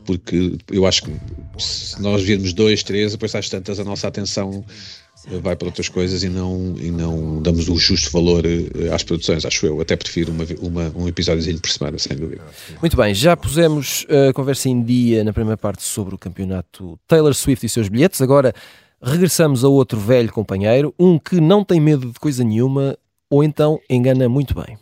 [0.06, 1.12] porque eu acho que
[1.60, 5.05] se nós virmos dois, três, depois às tantas a nossa atenção eh,
[5.42, 9.46] vai para outras coisas e não, e não damos o justo valor eh, às produções,
[9.46, 9.82] acho eu.
[9.82, 12.42] Até prefiro uma, uma, um episódiozinho por semana, sem dúvida.
[12.82, 17.34] Muito bem, já pusemos a conversa em dia na primeira parte sobre o campeonato Taylor
[17.34, 18.22] Swift e seus bilhetes.
[18.22, 18.54] Agora
[19.02, 22.98] regressamos a outro velho companheiro, um que não tem medo de coisa nenhuma
[23.30, 24.78] ou então engana muito bem.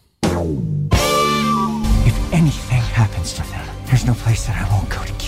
[2.06, 5.23] If anything happens to them, there's no place that I won't go to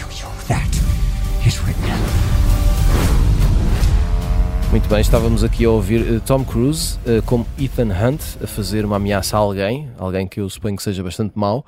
[4.75, 8.83] Muito bem, estávamos aqui a ouvir eh, Tom Cruise eh, como Ethan Hunt a fazer
[8.83, 11.65] uma ameaça a alguém, alguém que eu suponho que seja bastante mau.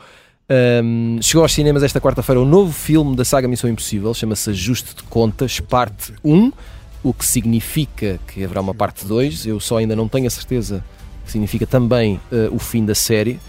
[0.50, 4.94] Ahm, chegou aos cinemas esta quarta-feira o novo filme da saga Missão Impossível, chama-se Ajuste
[4.94, 6.52] de Contas, parte 1,
[7.02, 9.46] o que significa que haverá uma parte 2.
[9.46, 10.84] Eu só ainda não tenho a certeza
[11.26, 13.40] que significa também eh, o fim da série.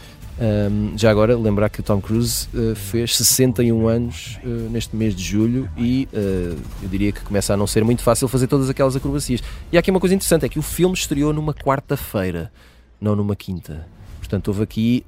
[0.40, 5.12] Um, já agora, lembrar que o Tom Cruise eh, fez 61 anos eh, neste mês
[5.16, 8.70] de julho e eh, eu diria que começa a não ser muito fácil fazer todas
[8.70, 9.42] aquelas acrobacias.
[9.72, 12.52] E há aqui uma coisa interessante: é que o filme estreou numa quarta-feira,
[13.00, 13.84] não numa quinta.
[14.20, 15.04] Portanto, houve aqui.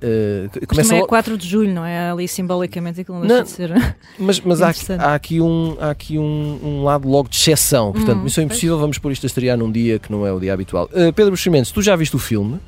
[0.59, 2.11] Mas começa é logo- 4 de julho, não é?
[2.11, 3.45] Ali simbolicamente aquilo não deixa Não.
[3.45, 3.97] de ser.
[4.19, 7.93] Mas, mas há, há aqui, um, há aqui um, um lado logo de exceção.
[7.93, 10.41] Portanto, Hum, Missão Impossível, vamos pôr isto a estrear num dia que não é o
[10.41, 10.87] dia habitual.
[10.87, 12.59] Uh, Pedro Buxamentos, tu já viste o filme?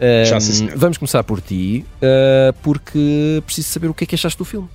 [0.00, 0.76] Uh, Já, sim, senhor.
[0.78, 4.68] vamos começar por ti, uh, porque preciso saber o que é que achaste do filme.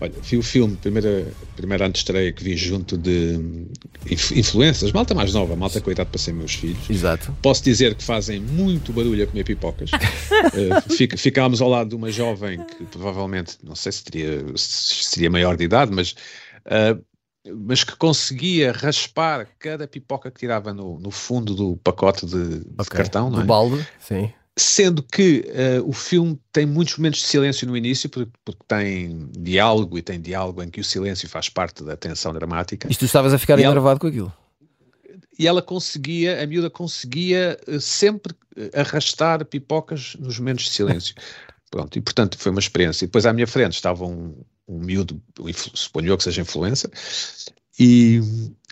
[0.00, 3.38] Olha, vi o filme, primeira, primeira antestreia que vi junto de
[4.10, 6.90] inf- influências, malta mais nova, malta com idade para ser meus filhos.
[6.90, 7.34] Exato.
[7.40, 9.90] Posso dizer que fazem muito barulho a comer pipocas.
[10.96, 15.30] Fica- ficámos ao lado de uma jovem que provavelmente, não sei se teria, se seria
[15.30, 16.14] maior de idade, mas,
[16.66, 16.96] eh,
[17.46, 22.66] mas que conseguia raspar cada pipoca que tirava no, no fundo do pacote de, de
[22.78, 22.86] Ok.
[22.96, 23.46] cartão, não Do é?
[23.46, 24.32] balde, sim.
[24.56, 29.28] Sendo que eh, o filme tem muitos momentos de silêncio no início, porque, porque tem
[29.36, 32.88] diálogo e tem diálogo em que o silêncio faz parte da tensão dramática.
[32.88, 34.32] Isto tu estavas a ficar E ela- enervado com aquilo.
[35.36, 41.14] E ela conseguia, a miúda conseguia eh, sempre eh, arrastar pipocas nos momentos de silêncio.
[41.70, 43.04] Pronto, e portanto foi uma experiência.
[43.04, 45.22] E depois à minha frente estava um, um miúdo,
[45.74, 46.90] suponho eu que seja influencer,
[47.78, 48.20] e,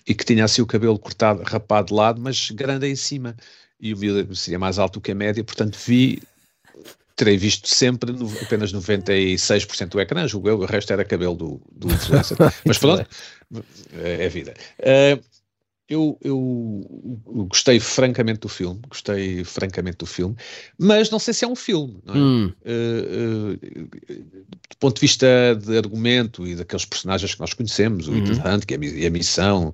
[0.07, 3.37] e que tinha assim o cabelo cortado, rapado de lado, mas grande em cima.
[3.81, 6.23] E o miúdo seria mais alto do que a média, portanto vi,
[7.17, 11.61] terei visto sempre no- apenas 96% do ecrã, julgo eu, o resto era cabelo do,
[11.73, 12.37] do influencer.
[12.67, 13.07] mas pronto,
[13.95, 14.55] é é vida.
[14.79, 15.19] Eh,
[15.89, 16.87] eu, eu
[17.49, 20.35] gostei francamente do filme, gostei francamente do filme,
[20.79, 22.13] mas não sei se é um filme, é?
[22.13, 23.57] Hum, Uh, uh,
[24.71, 28.65] do ponto de vista de argumento e daqueles personagens que nós conhecemos, o Ethan Hunt,
[28.67, 29.73] que é a mi- a missão,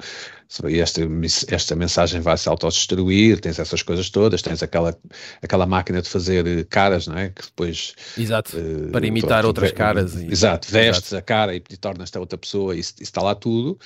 [0.73, 1.03] esta,
[1.49, 4.99] esta mensagem vai se autodestruir, tens essas coisas todas, tens aquela,
[5.43, 7.29] aquela máquina de fazer eh, caras, não é?
[7.29, 8.57] Que depois exato.
[8.57, 11.17] eh, Para imitar pronto, outras ve- caras e- Exato, vestes Exato.
[11.17, 13.79] a cara e, e tornas-te a outra pessoa e, isso isso está lá tudo.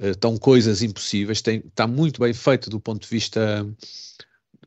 [0.00, 3.64] Eh, estão coisas impossíveis, tem, está muito bem feito do ponto de vista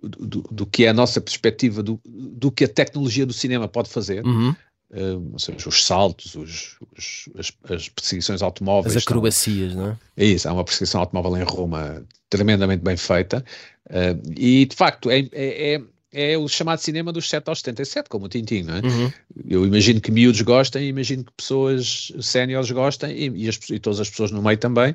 [0.01, 3.67] do, do- do que é a nossa perspectiva, do, do que a tecnologia do cinema
[3.67, 4.25] pode fazer.
[4.25, 4.55] Uhum.
[4.93, 8.95] Eh, ou seja, os saltos, os- os- as, as perseguições automóveis.
[8.97, 9.97] As acrobacias, não é?
[10.17, 13.43] é isso, há uma perseguição automóvel em Roma tremendamente bem feita
[13.89, 15.81] eh, e de facto é, é, é-
[16.13, 18.81] é o chamado cinema dos 7 aos 77, como o Tintin, não é?
[18.81, 19.11] Uhum.
[19.47, 24.01] Eu imagino que miúdos gostem, imagino que pessoas séniores gostem e, e as- e todas
[24.01, 24.93] as pessoas no meio também,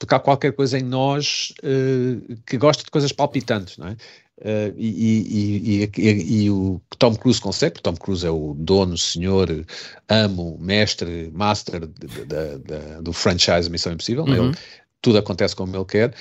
[0.00, 3.96] porque há qualquer coisa em nós eh, que gosta de coisas palpitantes, não é?
[4.38, 4.88] Eh, e,
[5.82, 9.64] e- e- e- o que Tom Cruise consegue, porque Tom Cruise é o dono, senhor,
[10.08, 14.38] amo, mestre, master de- de- da- da- do franchise Missão Impossível, é?
[14.38, 14.48] Uhum.
[14.48, 14.56] Ele-
[15.00, 16.14] tudo acontece como ele quer.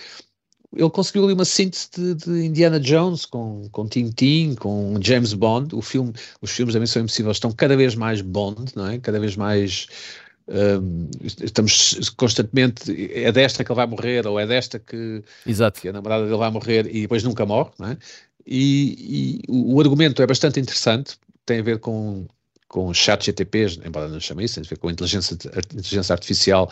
[0.75, 5.73] Ele conseguiu ali uma síntese de, de Indiana Jones com, com Tintin, com James Bond.
[5.75, 8.97] O filme, os filmes da Missão Impossível estão cada vez mais Bond, não é?
[8.99, 9.87] Cada vez mais
[11.21, 15.23] estamos constantemente é desta que ele vai morrer ou é desta que,
[15.81, 17.97] que a namorada dele vai morrer e depois nunca morre, é?
[18.45, 22.27] E, e o, argumento é bastante interessante, tem a ver com
[22.67, 25.33] com chat GTPs, embora não chame isso, tem a ver com inteligência,
[25.73, 26.69] inteligência artificial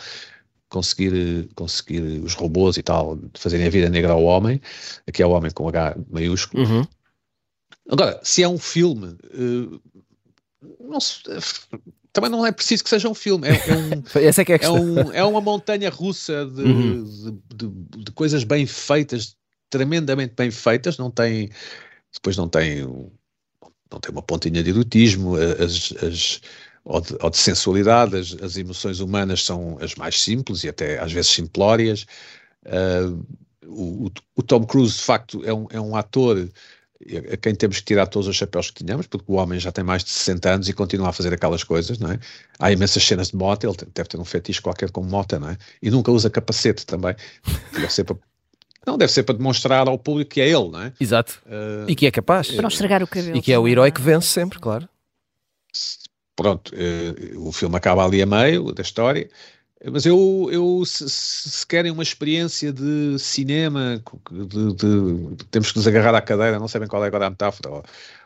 [0.68, 4.60] conseguir, conseguir os robôs e tal fazerem a vida negra ao homem,
[5.06, 6.64] aqui é o homem com H maiúsculo.
[6.64, 6.86] Uhum.
[7.88, 9.78] Agora, se é um filme, eh,
[10.80, 11.22] não se-
[12.14, 14.58] também não é preciso que seja um filme, é, é um, Essa é que é
[14.62, 17.04] é, um- é uma montanha russa de, Uhum.
[17.04, 19.36] de- de- de coisas bem feitas,
[19.68, 21.50] tremendamente bem feitas, não tem,
[22.12, 22.80] depois não tem,
[23.90, 26.40] não tem uma pontinha de erotismo, as, as-
[26.84, 30.98] ou, de, ou de sensualidade, as, as emoções humanas são as mais simples e até
[31.00, 32.06] às vezes simplórias.
[33.66, 36.48] O, o- o Tom Cruise, de facto, é um, é um ator
[37.32, 39.84] a quem temos que tirar todos os chapéus que tínhamos, porque o homem já tem
[39.84, 42.18] mais de 60 anos e continua a fazer aquelas coisas, não é?
[42.58, 45.58] Há imensas cenas de moto, ele deve ter um fetiche qualquer com moto, não é?
[45.82, 47.14] E nunca usa capacete também.
[47.72, 48.16] Deve ser para...
[48.86, 50.92] Não, deve ser para demonstrar ao público que é ele, não é?
[51.00, 51.40] Exato.
[51.46, 52.50] Ah, E que é capaz.
[52.50, 53.36] Para não estragar o cabelo.
[53.36, 54.88] E que é o herói não que vence sempre, claro.
[56.36, 59.28] pronto, eh, o filme acaba ali a meio da história,
[59.90, 64.74] mas eu, eu se, se- querem uma experiência de cinema, de, de-
[65.36, 67.70] de- temos que nos agarrar à cadeira, não sei bem qual é agora a metáfora,
[67.70, 67.84] ou,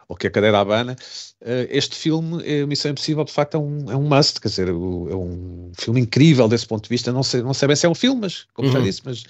[0.08, 0.96] ou que a cadeira abana,
[1.42, 4.68] eh, este filme, eh, Missão Impossível, de facto é um, é um must, quer dizer,
[4.68, 7.88] é um filme incrível desse ponto de vista, não sei, não sei bem se é
[7.88, 8.84] um filme, mas, como já Uhum.
[8.84, 9.24] disse, mas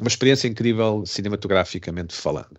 [0.00, 2.56] uma experiência incrível cinematograficamente falando.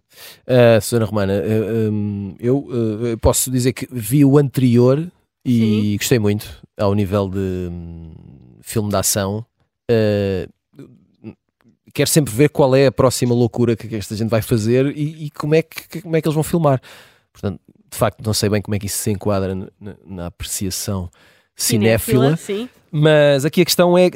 [0.48, 5.06] Uh, Susana Romana, uh, um, eu uh, posso dizer que vi o anterior
[5.44, 6.46] e gostei muito
[6.78, 7.70] ao nível de
[8.66, 9.46] filme de ação.
[9.90, 10.52] Uh,
[11.94, 15.30] quero sempre ver qual é a próxima loucura que esta gente vai fazer e, e
[15.30, 16.82] como, é que, como é que eles vão filmar.
[17.32, 19.68] Portanto, de facto, não sei bem como é que isso se enquadra na,
[20.06, 21.10] na- apreciação
[21.56, 22.68] cinéfila, Sim.
[22.92, 24.10] mas aqui a questão é.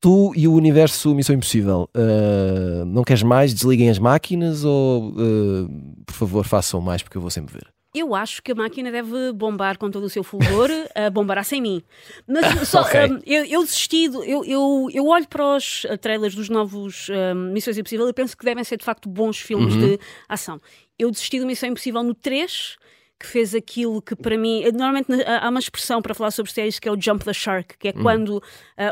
[0.00, 3.54] Tu e o universo Missão Impossível, eh, não queres mais?
[3.54, 7.68] Desliguem as máquinas ou, eh, por favor, façam mais porque eu vou sempre ver.
[7.94, 11.60] Eu acho que a máquina deve bombar com todo o seu fulgor, a bombará sem
[11.60, 11.82] mim.
[12.26, 12.98] Mas só, Ok.
[13.10, 17.08] hum, eu, eu desisti, de- eu, eu, eu olho para os uh, trailers dos novos
[17.10, 19.80] hum, Missões Impossível e penso que devem ser de facto bons filmes Uhum.
[19.80, 20.60] de ação.
[20.98, 22.76] Eu desisti do Missão Impossível no 3,
[23.22, 24.62] que fez aquilo que para mim.
[24.72, 27.88] Normalmente há uma expressão para falar sobre séries que é o Jump the Shark, que
[27.88, 28.02] é Uhum.
[28.02, 28.42] quando uh,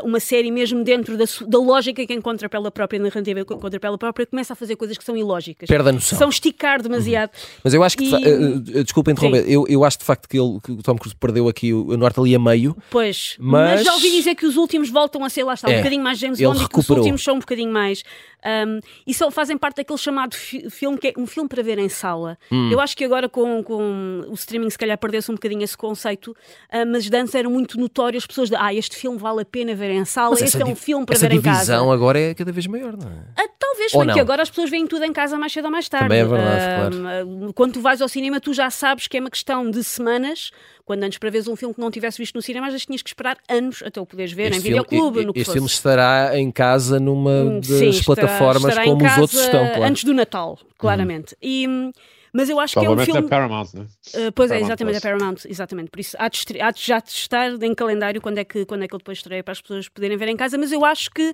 [0.05, 3.97] uma série, mesmo dentro da, da lógica que encontra pela própria narrativa, que encontra pela
[3.97, 5.67] própria, começa a fazer coisas que são ilógicas.
[5.67, 6.17] Perde a noção.
[6.17, 7.31] São esticar demasiado.
[7.63, 10.27] Mas eu acho que, de fa- E- eh, desculpa interromper, eu, eu acho de facto
[10.29, 12.75] que, ele, que o Tom Cruise perdeu aqui o, norte ali a meio.
[12.89, 13.85] Pois, Mas- mas...
[13.85, 16.17] já ouvi dizer que os últimos voltam a ser lá está, um É, bocadinho mais
[16.19, 18.03] James Bond e que os últimos são um bocadinho mais.
[18.43, 21.77] Um, e só fazem parte daquele chamado fi- filme que é um filme para ver
[21.77, 22.37] em sala.
[22.51, 22.71] Hum.
[22.71, 26.35] Eu acho que agora com, com o streaming se calhar perdeu-se um bocadinho esse conceito,
[26.71, 29.73] ah, mas antes era muito notório as pessoas de ah, este filme vale a pena
[29.75, 31.57] ver em sala, Mas este é um filme para ver em casa.
[31.59, 33.23] divisão agora é cada vez maior, não é?
[33.37, 34.21] Ah, talvez, Ou bem que não.
[34.21, 36.05] agora as pessoas veem tudo em casa mais cedo ou mais tarde.
[36.05, 37.07] Também é verdade, claro.
[37.49, 40.51] ah, Quando tu vais ao cinema, tu já sabes que é uma questão de semanas.
[40.83, 43.09] Quando antes para veres um filme que não tivesse visto no cinema, já tinhas que
[43.09, 45.55] esperar anos até o poderes ver em Este filme- videoclube, e- no que este fosse.
[45.57, 49.65] filme estará em casa numa Hum, das sim, plataformas estará em como os outros estão,
[49.67, 49.79] claro.
[49.81, 49.87] Uhum.
[49.87, 51.37] Antes do Natal, claramente.
[51.41, 51.91] E, hum,
[52.33, 53.29] mas eu acho que é um Provavelmente filme.
[53.29, 53.81] na Paramount, né?
[53.81, 54.97] Uh, pois é, Paramount exatamente, Plus.
[54.97, 55.89] a Paramount, exatamente.
[55.91, 58.65] Por isso há de, estre- há de já de estar em calendário quando é, que,
[58.65, 60.83] quando é que ele depois estreia para as pessoas poderem ver em casa, mas eu
[60.85, 61.33] acho que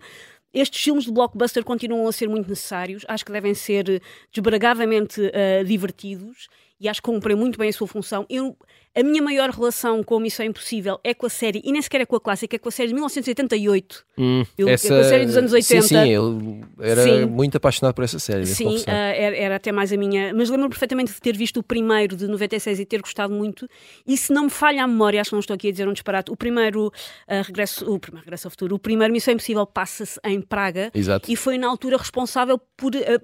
[0.54, 4.00] estes filmes de blockbuster continuam a ser muito necessários, acho que devem ser eh,
[4.32, 6.48] desbragadamente uh, divertidos
[6.80, 8.26] e acho que cumprem muito bem a sua função.
[8.30, 8.58] Eu,
[8.98, 12.02] a minha maior relação com a Missão Impossível é com a série, e nem sequer
[12.02, 14.04] é com a clássica, é com a série de 1988.
[14.18, 15.82] Hum, Eu- é com a série dos anos 80.
[15.84, 17.26] Sim, sim, ele era Sim.
[17.26, 18.46] muito apaixonado por essa série.
[18.48, 20.34] Sim, ah, era, era até mais a minha.
[20.34, 23.68] Mas lembro-me perfeitamente de ter visto o primeiro de 96 e ter gostado muito.
[24.06, 25.94] E se não me falha a memória, acho que não estou aqui a dizer um
[25.94, 26.92] disparate, o primeiro
[27.28, 30.90] ah, regresso, o primeiro regresso ao futuro, o primeiro Missão Impossível passa-se em Praga.
[30.94, 31.32] Exato.
[31.32, 33.22] E foi na altura responsável por ah,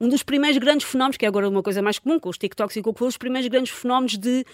[0.00, 2.76] um dos primeiros grandes fenómenos, que é agora uma coisa mais comum com os TikToks
[2.76, 4.44] e com o que foi, os primeiros grandes fenómenos de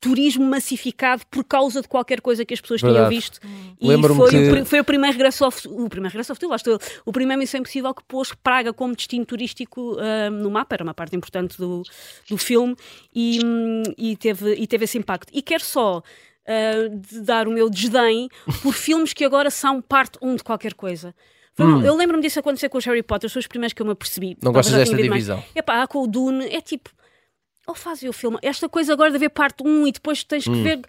[0.00, 3.14] turismo massificado por causa de qualquer coisa que as pessoas tinham Verdade.
[3.14, 3.40] visto.
[3.80, 6.50] E Lembro-me foi, que- o, foi o primeiro regresso ao o primeiro regresso ao futuro,
[6.50, 10.76] lá estou, o primeiro Missão Impossível que pôs Praga como destino turístico ah, no mapa,
[10.76, 11.82] era uma parte importante do,
[12.30, 12.76] do filme
[13.14, 15.30] e, hum, e teve, e teve esse impacto.
[15.32, 16.00] E quero só
[16.46, 18.28] ah, de dar o meu desdém
[18.62, 21.12] por filmes que agora são parte um de qualquer coisa.
[21.58, 23.90] Mal- Eu lembro-me disso acontecer com os Harry Potter, são os primeiros que eu me
[23.90, 24.36] apercebi.
[24.40, 25.42] Não gostas desta divisão?
[25.56, 26.88] Epá, com o Dune, é tipo,
[27.68, 30.54] ou fazem o filme, esta coisa agora de haver parte 1 e depois tens Hum.
[30.54, 30.80] que ver.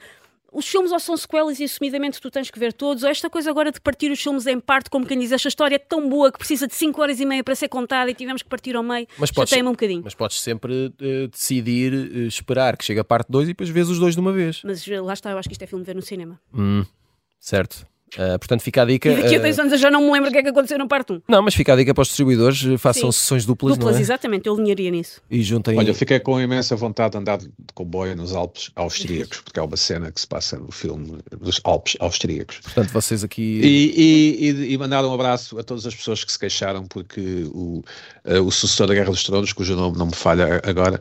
[0.52, 3.52] Os filmes ou são sequelas e assumidamente tu tens que ver todos, ou esta coisa
[3.52, 6.32] agora de partir os filmes em parte, como quem diz, esta história é tão boa
[6.32, 8.82] que precisa de 5 horas e meia para ser contada e tivemos que partir ao
[8.82, 10.02] meio, Mas podes, um bocadinho.
[10.04, 13.90] mas podes sempre eh, decidir eh, esperar que chegue a parte 2 e depois vês
[13.90, 14.62] os dois de uma vez.
[14.64, 16.42] Mas eh, lá está, eu acho que isto é filme de ver no cinema.
[16.52, 16.84] Hum,
[17.40, 17.86] certo.
[18.18, 19.10] Ah, portanto, fica a dica.
[19.10, 20.50] E daqui a eh, dois anos eu já não me lembro o que é que
[20.50, 21.22] aconteceu no parte 1.
[21.28, 23.20] Não, mas fica a dica para os distribuidores, façam Sim.
[23.20, 24.02] sessões duplas, Duplas, não é?
[24.02, 25.22] exatamente, eu alinharia nisso.
[25.30, 25.78] E juntem.
[25.78, 29.64] Olha, eu fiquei com imensa vontade de andar de comboio nos Alpes austríacos, porque é
[29.64, 32.60] uma cena que se passa no filme dos Alpes austríacos.
[32.60, 33.62] Portanto, vocês aqui.
[33.64, 37.48] E, e, e, e mandar um abraço a todas as pessoas que se queixaram porque
[37.54, 37.84] o,
[38.26, 41.00] eh, o sucessor da Guerra dos Tronos, cujo nome não me falha agora,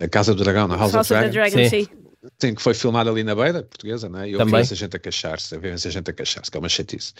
[0.00, 1.84] a Casa do Dragão, na House, House of of the Dragon, Dragon, Sim.
[1.84, 2.07] sim.
[2.38, 4.28] Sim, que foi filmado ali na beira portuguesa, né?
[4.28, 4.60] e eu vi Também.
[4.60, 7.12] essa gente a queixar-se, eu vi essa gente a queixar-se, que é uma chatice.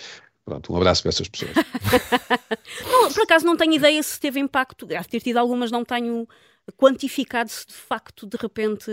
[0.45, 1.53] Pronto, um abraço para essas pessoas.
[2.87, 4.87] Não, por acaso não tenho ideia se teve impacto.
[4.87, 6.27] Deve ter tido algumas, não tenho
[6.77, 8.91] quantificado se de facto de repente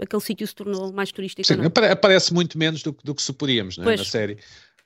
[0.00, 1.46] aquele sítio se tornou mais turístico.
[1.46, 1.54] Sim,
[1.90, 4.00] aparece muito menos do, que- do que suporíamos né, Pois.
[4.00, 4.38] na série.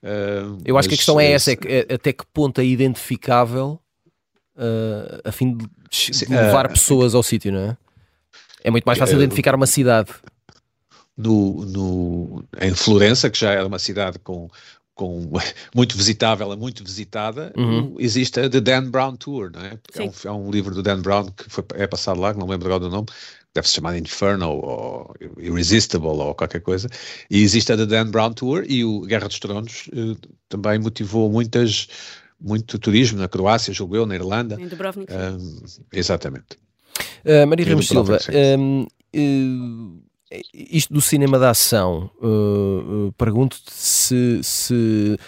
[0.02, 2.60] Uh, Eu acho que a questão é eh, essa: é que, eh, até que ponto
[2.60, 3.78] é identificável
[4.56, 7.76] ah, a fim de, de Sim, levar ah, pessoas ao sítio, não é?
[8.64, 10.10] É muito mais fácil identificar uma cidade.
[11.16, 14.48] No, no, em Florença, que já era uma cidade com,
[14.94, 15.30] com
[15.74, 17.96] muito visitável a muito visitada, Uhum.
[17.98, 19.78] existe a The Dan Brown Tour, não é?
[19.94, 22.46] É um, é um livro do Dan Brown que foi, é passado lá, que não
[22.46, 23.06] lembro agora do nome,
[23.54, 26.88] deve se chamar Inferno ou Irresistible ou qualquer coisa.
[27.30, 30.16] E existe a The Dan Brown Tour e o Guerra dos Tronos eh,
[30.48, 31.88] também motivou muitas,
[32.40, 34.58] muito turismo na Croácia, julgo eu, na Irlanda.
[34.60, 35.12] Em Dubrovnik.
[35.12, 35.36] Ah,
[35.92, 36.56] exatamente.
[37.24, 38.18] Uh, Maria Ramos Silva,
[38.58, 40.02] um, uh,
[40.52, 45.18] isto do cinema da ação, uh, uh, pergunto-te se, se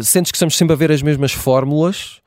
[0.00, 2.20] sentes que estamos sempre a ver as mesmas fórmulas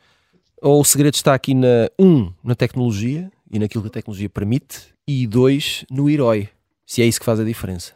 [0.61, 4.93] ou o segredo está aqui na um, na tecnologia e naquilo que a tecnologia permite
[5.07, 6.49] e dois, no herói,
[6.86, 7.93] se é isso que faz a diferença.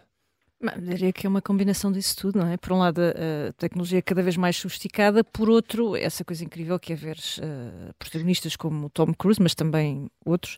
[0.59, 2.57] Mas diria que é uma combinação disso tudo, não é?
[2.57, 6.79] Por um lado, a, tecnologia é cada vez mais sofisticada, por outro, essa coisa incrível
[6.79, 10.57] que é ver eh, protagonistas como Tom Cruise, mas também outros,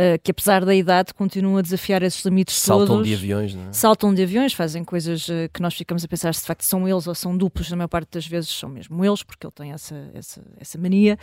[0.00, 3.08] eh, que apesar da idade continuam a desafiar esses limites Saltam todos.
[3.08, 3.72] de aviões, não é?
[3.72, 6.86] Saltam de aviões, fazem coisas eh, que nós ficamos a pensar se de facto são
[6.86, 9.72] eles ou são duplos, na maior parte das vezes são mesmo eles, porque ele tem
[9.72, 11.18] essa, essa, essa mania.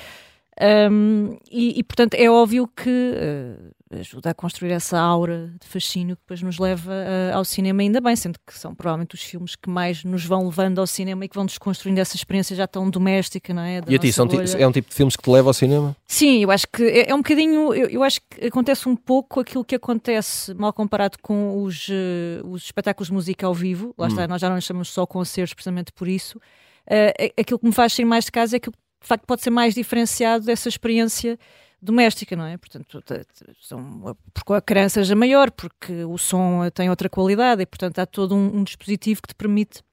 [0.62, 6.16] Um, e, e, portanto é óbvio que uh, ajuda a construir essa aura de fascínio
[6.16, 9.58] que depois nos leva uh, ao cinema, ainda bem, sendo que são provavelmente os filmes
[9.58, 12.90] que mais nos vão levando ao cinema e que vão desconstruindo essa experiência já tão
[12.90, 13.82] doméstica, não é?
[13.82, 14.28] Da E a ti, são
[14.58, 15.94] é um tipo de filmes que te leva ao cinema?
[16.08, 19.42] Sim, eu acho que é, é um bocadinho, eu, eu acho que acontece um pouco
[19.42, 23.94] aquilo que acontece mal comparado com os, eh, os espetáculos de música ao vivo.
[23.98, 26.40] Lá está, nós já não nos chamamos só concertos precisamente por isso.
[26.90, 28.70] A- aquilo que me faz sair mais de casa é que
[29.06, 31.38] de facto pode ser mais diferenciado dessa experiência
[31.80, 32.58] doméstica, não é?
[32.58, 33.04] Portanto,
[33.62, 38.06] são, porque a criança seja maior, porque o som tem outra qualidade e, portanto, há
[38.08, 39.84] todo um, um dispositivo que te permite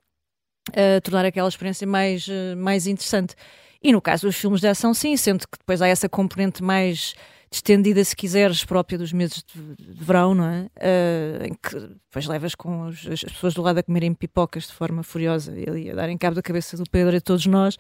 [0.73, 3.35] eh, tornar aquela experiência mais, eh, mais interessante.
[3.83, 7.15] E no caso dos filmes de ação, sim, sendo que depois há essa componente mais
[7.51, 10.71] distendida, se quiseres, própria dos meses de, de verão, não é?
[10.81, 14.73] Eh, em que depois levas com os- as pessoas do lado a comerem pipocas de
[14.73, 17.77] forma furiosa e a darem cabo da cabeça do Pedro e de todos nós,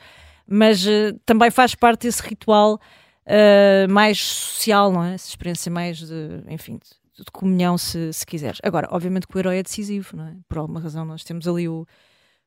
[0.46, 2.80] mas eh, também faz parte desse ritual
[3.26, 5.14] eh, mais social, não é?
[5.14, 8.58] Essa experiência mais de, enfim, de, de comunhão, se, se quiseres.
[8.62, 10.34] Agora, obviamente que o herói é decisivo, não é?
[10.48, 11.86] Por alguma razão, nós temos ali o,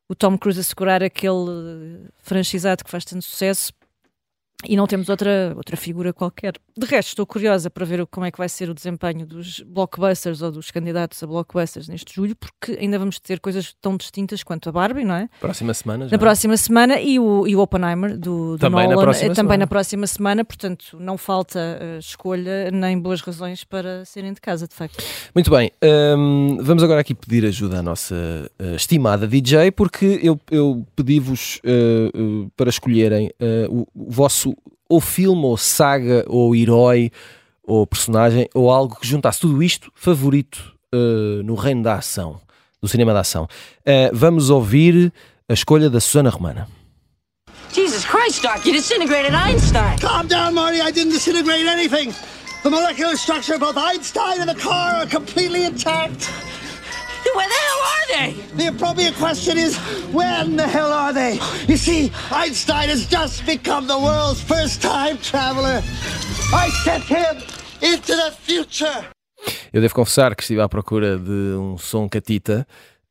[0.07, 3.73] o Tom Cruise a segurar aquele eh, franchisado que faz tanto sucesso
[4.67, 6.53] e não temos outra, outra figura qualquer.
[6.77, 10.41] De resto, estou curiosa para ver como é que vai ser o desempenho dos blockbusters
[10.41, 14.69] ou dos candidatos a blockbusters neste julho, porque ainda vamos ter coisas tão distintas quanto
[14.69, 15.29] a Barbie, não é?
[15.39, 16.11] Próxima semana já.
[16.11, 19.35] Na próxima semana e o, e o Oppenheimer do, do Também na Nolan, próxima eh,
[19.35, 19.57] também semana.
[19.57, 24.67] na próxima semana, portanto não falta eh, escolha nem boas razões para serem de casa,
[24.67, 25.03] de facto.
[25.33, 25.71] Muito bem,
[26.17, 28.15] hum, vamos agora aqui pedir ajuda à nossa
[28.57, 32.09] eh, estimada DJ, porque eu, eu pedi-vos eh,
[32.57, 33.31] para escolherem
[33.69, 34.54] o, o vosso
[34.89, 37.11] ou filme, ou saga, ou herói,
[37.63, 42.39] ou personagem, ou algo que juntasse tudo isto favorito eh, no reino da ação,
[42.81, 43.47] do cinema da ação.
[43.85, 45.11] Eh, vamos ouvir
[45.49, 46.67] a escolha da Susana Romana.
[47.71, 49.97] Jesus Christ, Doc, you disintegrated Einstein.
[49.99, 50.79] Calm down, Marty.
[50.79, 52.13] I didn't disintegrate anything.
[52.63, 56.31] The molecular structure of both Einstein and the car are completely intact.
[57.33, 58.31] Where the hell are they?
[58.55, 59.77] The appropriate question is,
[60.13, 61.39] when the hell are they?
[61.67, 65.81] You see, Einstein has just become the world's first time traveler.
[66.53, 67.37] I sent him
[67.81, 69.05] into the future.
[69.73, 72.65] Eu devo confessar que estive à procura de um som catita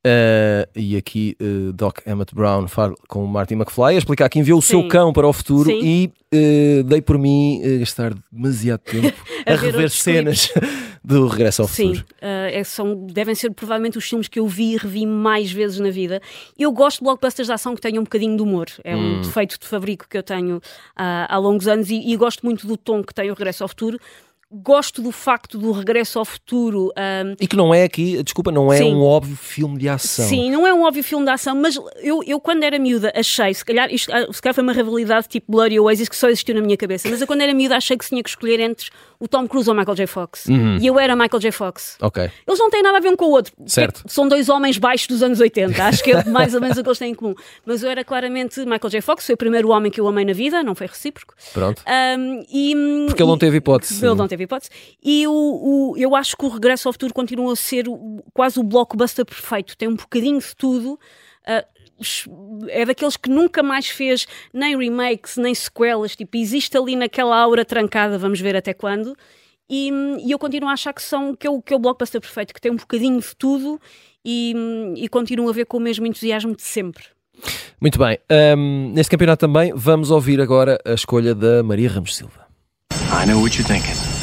[0.04, 4.38] eh, e aqui eh, Doc Emmett Brown fala com o Marty McFly a explicar que
[4.38, 4.88] enviou o seu Sim.
[4.88, 5.80] cão para o futuro Sim.
[5.82, 10.52] e eh, dei por mim gastar demasiado tempo a, A ver rever cenas
[11.02, 12.06] do Regresso ao Sim, Futuro.
[12.22, 15.78] uh, é- são, devem ser provavelmente os filmes que eu vi e revi mais vezes
[15.78, 16.20] na vida.
[16.58, 18.66] Eu gosto de blockbusters de ação que tenham um bocadinho de humor.
[18.82, 19.18] É Hum.
[19.18, 20.62] um defeito de fabrico que eu tenho
[20.96, 23.98] há longos anos e, e gosto muito do tom que tem o Regresso ao Futuro.
[24.62, 26.92] Gosto do facto do Regresso ao Futuro.
[26.96, 28.94] ah, E que não é aqui, desculpa, não é Sim.
[28.94, 30.26] um óbvio filme de ação.
[30.26, 33.52] Sim, não é um óbvio filme de ação, mas eu, eu quando era miúda achei,
[33.52, 36.54] se calhar, isto, ah, se calhar foi uma rivalidade tipo Bloody Oasis que só existiu
[36.54, 39.26] na minha cabeça, mas eu quando era miúda achei que tinha que escolher entre o
[39.28, 40.06] Tom Cruise ou o Michael J.
[40.06, 40.46] Fox.
[40.80, 41.50] E eu era Michael J.
[41.52, 41.96] Fox.
[42.00, 42.22] Ok.
[42.46, 43.52] Eles não têm nada a ver um com o outro.
[43.66, 44.02] Certo.
[44.02, 45.82] Porque São dois homens baixos dos anos 80.
[45.82, 47.34] Acho que é mais ou menos o que eles têm em comum.
[47.64, 49.00] Mas eu era claramente Michael J.
[49.00, 51.34] Fox, foi o primeiro homem que eu amei na vida, não foi recíproco.
[51.54, 51.82] Pronto.
[52.18, 52.74] Um, e,
[53.06, 54.04] Porque ele não teve hipótese.
[54.04, 54.70] Ele não teve hipótese.
[55.02, 58.58] E o, o- eu acho que o Regresso ao Futuro continua a ser o- quase
[58.58, 59.76] o blockbuster perfeito.
[59.76, 60.98] Tem um bocadinho de tudo.
[61.46, 61.64] Ah,
[62.68, 66.16] é daqueles que nunca mais fez nem remakes, nem sequelas.
[66.16, 69.14] Tipo, existe ali naquela aura trancada, vamos ver até quando.
[69.70, 69.90] E,
[70.24, 72.52] e eu continuo a achar que, são, que, é o, que é o blockbuster perfeito,
[72.52, 73.80] que tem um bocadinho de tudo
[74.24, 74.54] e,
[74.96, 77.04] e continuo a ver com o mesmo entusiasmo de sempre.
[77.80, 78.18] Muito bem.
[78.30, 82.46] Ahm, neste campeonato também vamos ouvir agora a escolha da Maria Ramos Silva.
[82.92, 84.13] I know what you're thinking.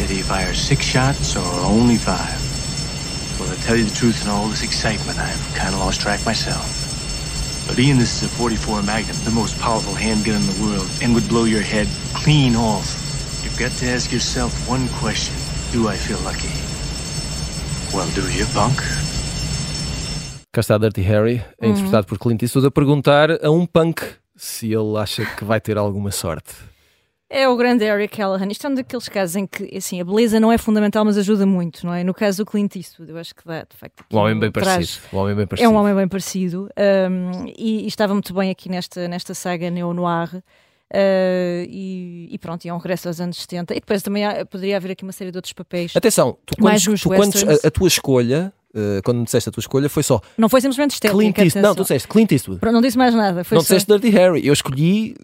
[0.00, 2.40] Did he fire six shots or only five?
[3.38, 6.24] Well, to tell you the truth, in all this excitement, I've kind of lost track
[6.24, 6.64] myself.
[7.68, 11.14] But Ian, this is a 44 Magnum, the most powerful handgun in the world, and
[11.14, 12.88] would blow your head clean off.
[13.44, 15.36] You've got to ask yourself one question.
[15.70, 16.48] Do I feel lucky?
[17.94, 18.80] Well, do you, punk?
[20.52, 21.72] Cá está Dirty Harry, é Uhum.
[21.72, 24.02] interpretado por Clint Eastwood, a perguntar a um punk
[24.34, 26.69] se ele acha que vai ter alguma sorte.
[27.32, 28.48] É o grande Eric Callahan.
[28.50, 31.46] Isto é um daqueles casos em que assim, a beleza não é fundamental, mas ajuda
[31.46, 32.02] muito, não é?
[32.02, 34.04] No caso do Clint Eastwood, eu acho que dá, de facto.
[34.12, 35.00] Um homem bem parecido.
[35.12, 35.70] Um homem bem É parecido.
[35.70, 36.68] um homem bem parecido
[37.08, 40.28] um, e, e estava muito bem aqui nesta, nesta saga neo-noir.
[40.34, 40.42] uh,
[41.68, 43.74] e, e pronto, e é um regresso aos anos 70.
[43.74, 45.92] E depois também há- poderia haver aqui uma série de outros papéis.
[45.94, 47.64] Atenção, tu uns tu westerns.
[47.64, 50.60] a, a tua escolha eh, quando me disseste a tua escolha, foi só Não foi
[50.60, 51.16] simplesmente estética.
[51.16, 51.62] Clint Eastwood.
[51.62, 52.58] Não, tu disseste Clint Eastwood.
[52.60, 53.44] Pronto, Não disse mais nada.
[53.44, 53.74] Foi Não só...
[53.74, 54.44] disseste Dirty Harry.
[54.46, 55.14] Eu escolhi.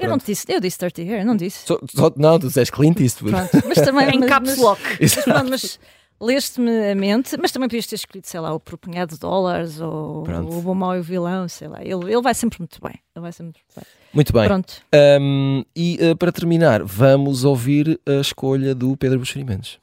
[0.00, 1.66] Eu não te disse, eu disse Dirty Hair, não disse.
[1.66, 3.34] só- só- não, tu disseste Clint Eastwood.
[3.34, 4.08] Pronto, mas também.
[4.10, 4.80] Em mas, caps mas- lock.
[5.00, 5.80] Mas, pronto, mas
[6.20, 9.80] leste-me a mente, mas também podias ter escolhido, sei lá, o por punhado de dólares
[9.80, 10.52] ou Pronto.
[10.56, 11.78] o bom mau e o vilão, sei lá.
[11.82, 12.94] Ele, ele vai sempre muito bem.
[13.16, 13.84] Ele vai sempre muito bem.
[14.12, 14.44] Muito bem.
[14.46, 14.74] Pronto.
[14.92, 19.78] Ahm, e eh, para terminar, vamos ouvir a escolha do Pedro Buxeri Mendes.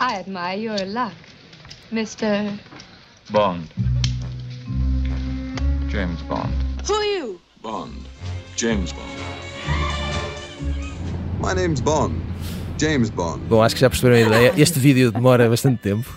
[0.00, 1.14] I admire your luck,
[1.92, 2.58] Mr.
[3.30, 3.68] Bond.
[5.90, 6.48] James Bond.
[6.88, 7.40] Who are you?
[7.62, 7.92] Bond.
[8.56, 9.10] James Bond.
[11.40, 12.14] My name's Bond.
[12.78, 13.40] James Bond.
[13.48, 14.54] Bom, acho que já perceberam a ideia.
[14.56, 16.16] Este vídeo demora bastante tempo.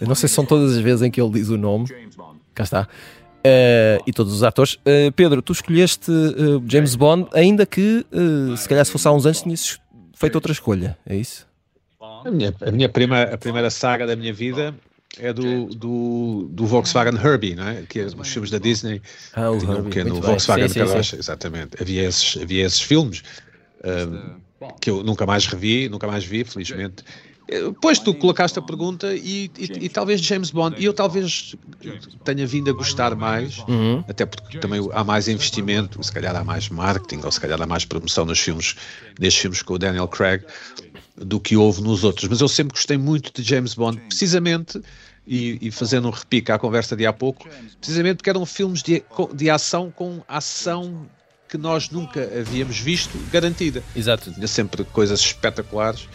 [0.00, 1.86] Eu não sei se são todas as vezes em que ele diz o nome.
[2.54, 2.88] Cá está.
[3.44, 4.78] Ah, e todos os atores.
[4.84, 6.10] Ah, Pedro, tu escolheste
[6.66, 8.04] James Bond, ainda que
[8.56, 9.78] se calhar se fosse há uns anos tinhas
[10.14, 11.46] feito outra escolha, é isso?
[12.00, 14.74] A minha, a minha prima, a primeira saga da minha vida
[15.18, 17.82] é do, do, do Volkswagen Herbie, não é?
[17.88, 19.00] que é os filmes da Disney.
[19.32, 20.20] Ah, o Tinha um Herbie, pequeno.
[20.20, 21.16] Volkswagen Sim, sim, sim.
[21.18, 21.80] exatamente.
[21.80, 23.22] Havia esses, havia esses filmes
[24.80, 27.04] que eu nunca mais revi, nunca mais vi, felizmente.
[27.48, 31.54] Eh, Depois tu colocaste a pergunta e, e- e talvez James Bond, e eu talvez
[32.24, 34.02] tenha vindo a gostar mais, Uhum.
[34.08, 37.66] até porque também há mais investimento, se calhar há mais marketing, ou se calhar há
[37.66, 38.74] mais promoção nos filmes,
[39.20, 40.42] nestes filmes com o Daniel Craig,
[41.16, 42.28] do que houve nos outros.
[42.28, 44.80] Mas eu sempre gostei muito de James Bond, precisamente,
[45.26, 47.48] e, e fazendo um repique à conversa de há pouco,
[47.80, 49.04] precisamente porque eram filmes de,
[49.34, 51.08] de ação com ação
[51.56, 53.82] que nós nunca havíamos visto garantida.
[53.94, 54.30] Exato.
[54.32, 56.06] Tinha sempre coisas espetaculares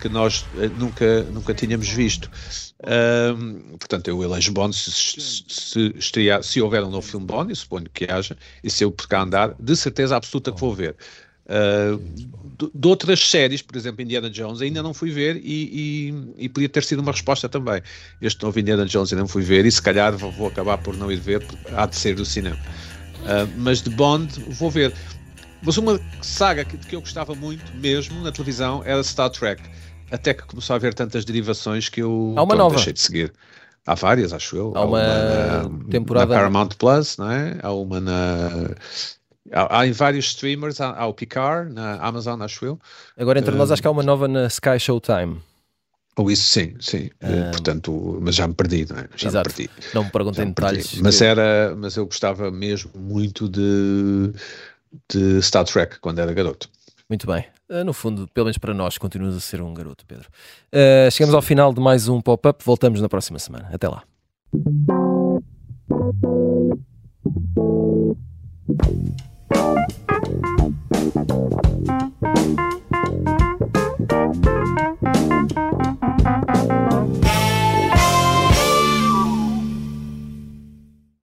[0.00, 2.28] que nós eh, nunca, nunca tínhamos visto.
[2.84, 7.52] Ahm, portanto, eu elejo Bond se, se, se, estrear- se houver um novo filme Bond,
[7.52, 10.74] e suponho que haja, e se eu por cá andar, de certeza absoluta que vou
[10.74, 10.96] ver.
[12.58, 16.48] De, de outras séries, por exemplo, Indiana Jones, ainda não fui ver e, e- e
[16.48, 17.82] podia ter sido uma resposta também.
[18.20, 20.96] Este novo Indiana Jones ainda não fui ver e se calhar vou, vou acabar por
[20.96, 22.58] não ir ver, porque há de ser do cinema.
[23.26, 24.92] Ah, mas de Bond vou ver.
[25.62, 29.62] Mas uma saga que, que eu gostava muito mesmo na televisão era Star Trek.
[30.10, 32.74] Até que começou a haver tantas derivações que eu Há uma nova.
[32.74, 33.32] deixei de seguir.
[33.86, 34.72] Há várias, acho eu.
[34.76, 37.58] Há uma na, temporada- na Paramount Plus, não é?
[37.62, 38.70] Há uma na.
[39.52, 42.78] Há, há em vários streamers, há, há o Picard na Amazon, acho eu.
[43.18, 43.74] Agora entre nós Ah.
[43.74, 45.40] acho que há uma nova na Sky Showtime.
[46.16, 47.10] Ou isso sim, sim.
[47.20, 49.08] Eh, um, Portanto, mas já me perdi, não é?
[49.16, 49.48] Já exato.
[49.48, 49.70] me perdi.
[49.94, 50.86] Não me perguntem me detalhes.
[50.88, 51.02] Que...
[51.02, 54.32] Mas era, mas eu gostava mesmo muito de,
[55.10, 56.68] de Star Trek quando era garoto.
[57.08, 57.46] Muito bem.
[57.68, 60.28] Eh, no fundo, pelo menos para nós, continuas a ser um garoto, Pedro.
[60.72, 62.62] Uh, chegamos ao final de mais um pop-up.
[62.62, 63.70] Voltamos na próxima semana.
[63.72, 64.02] Até lá.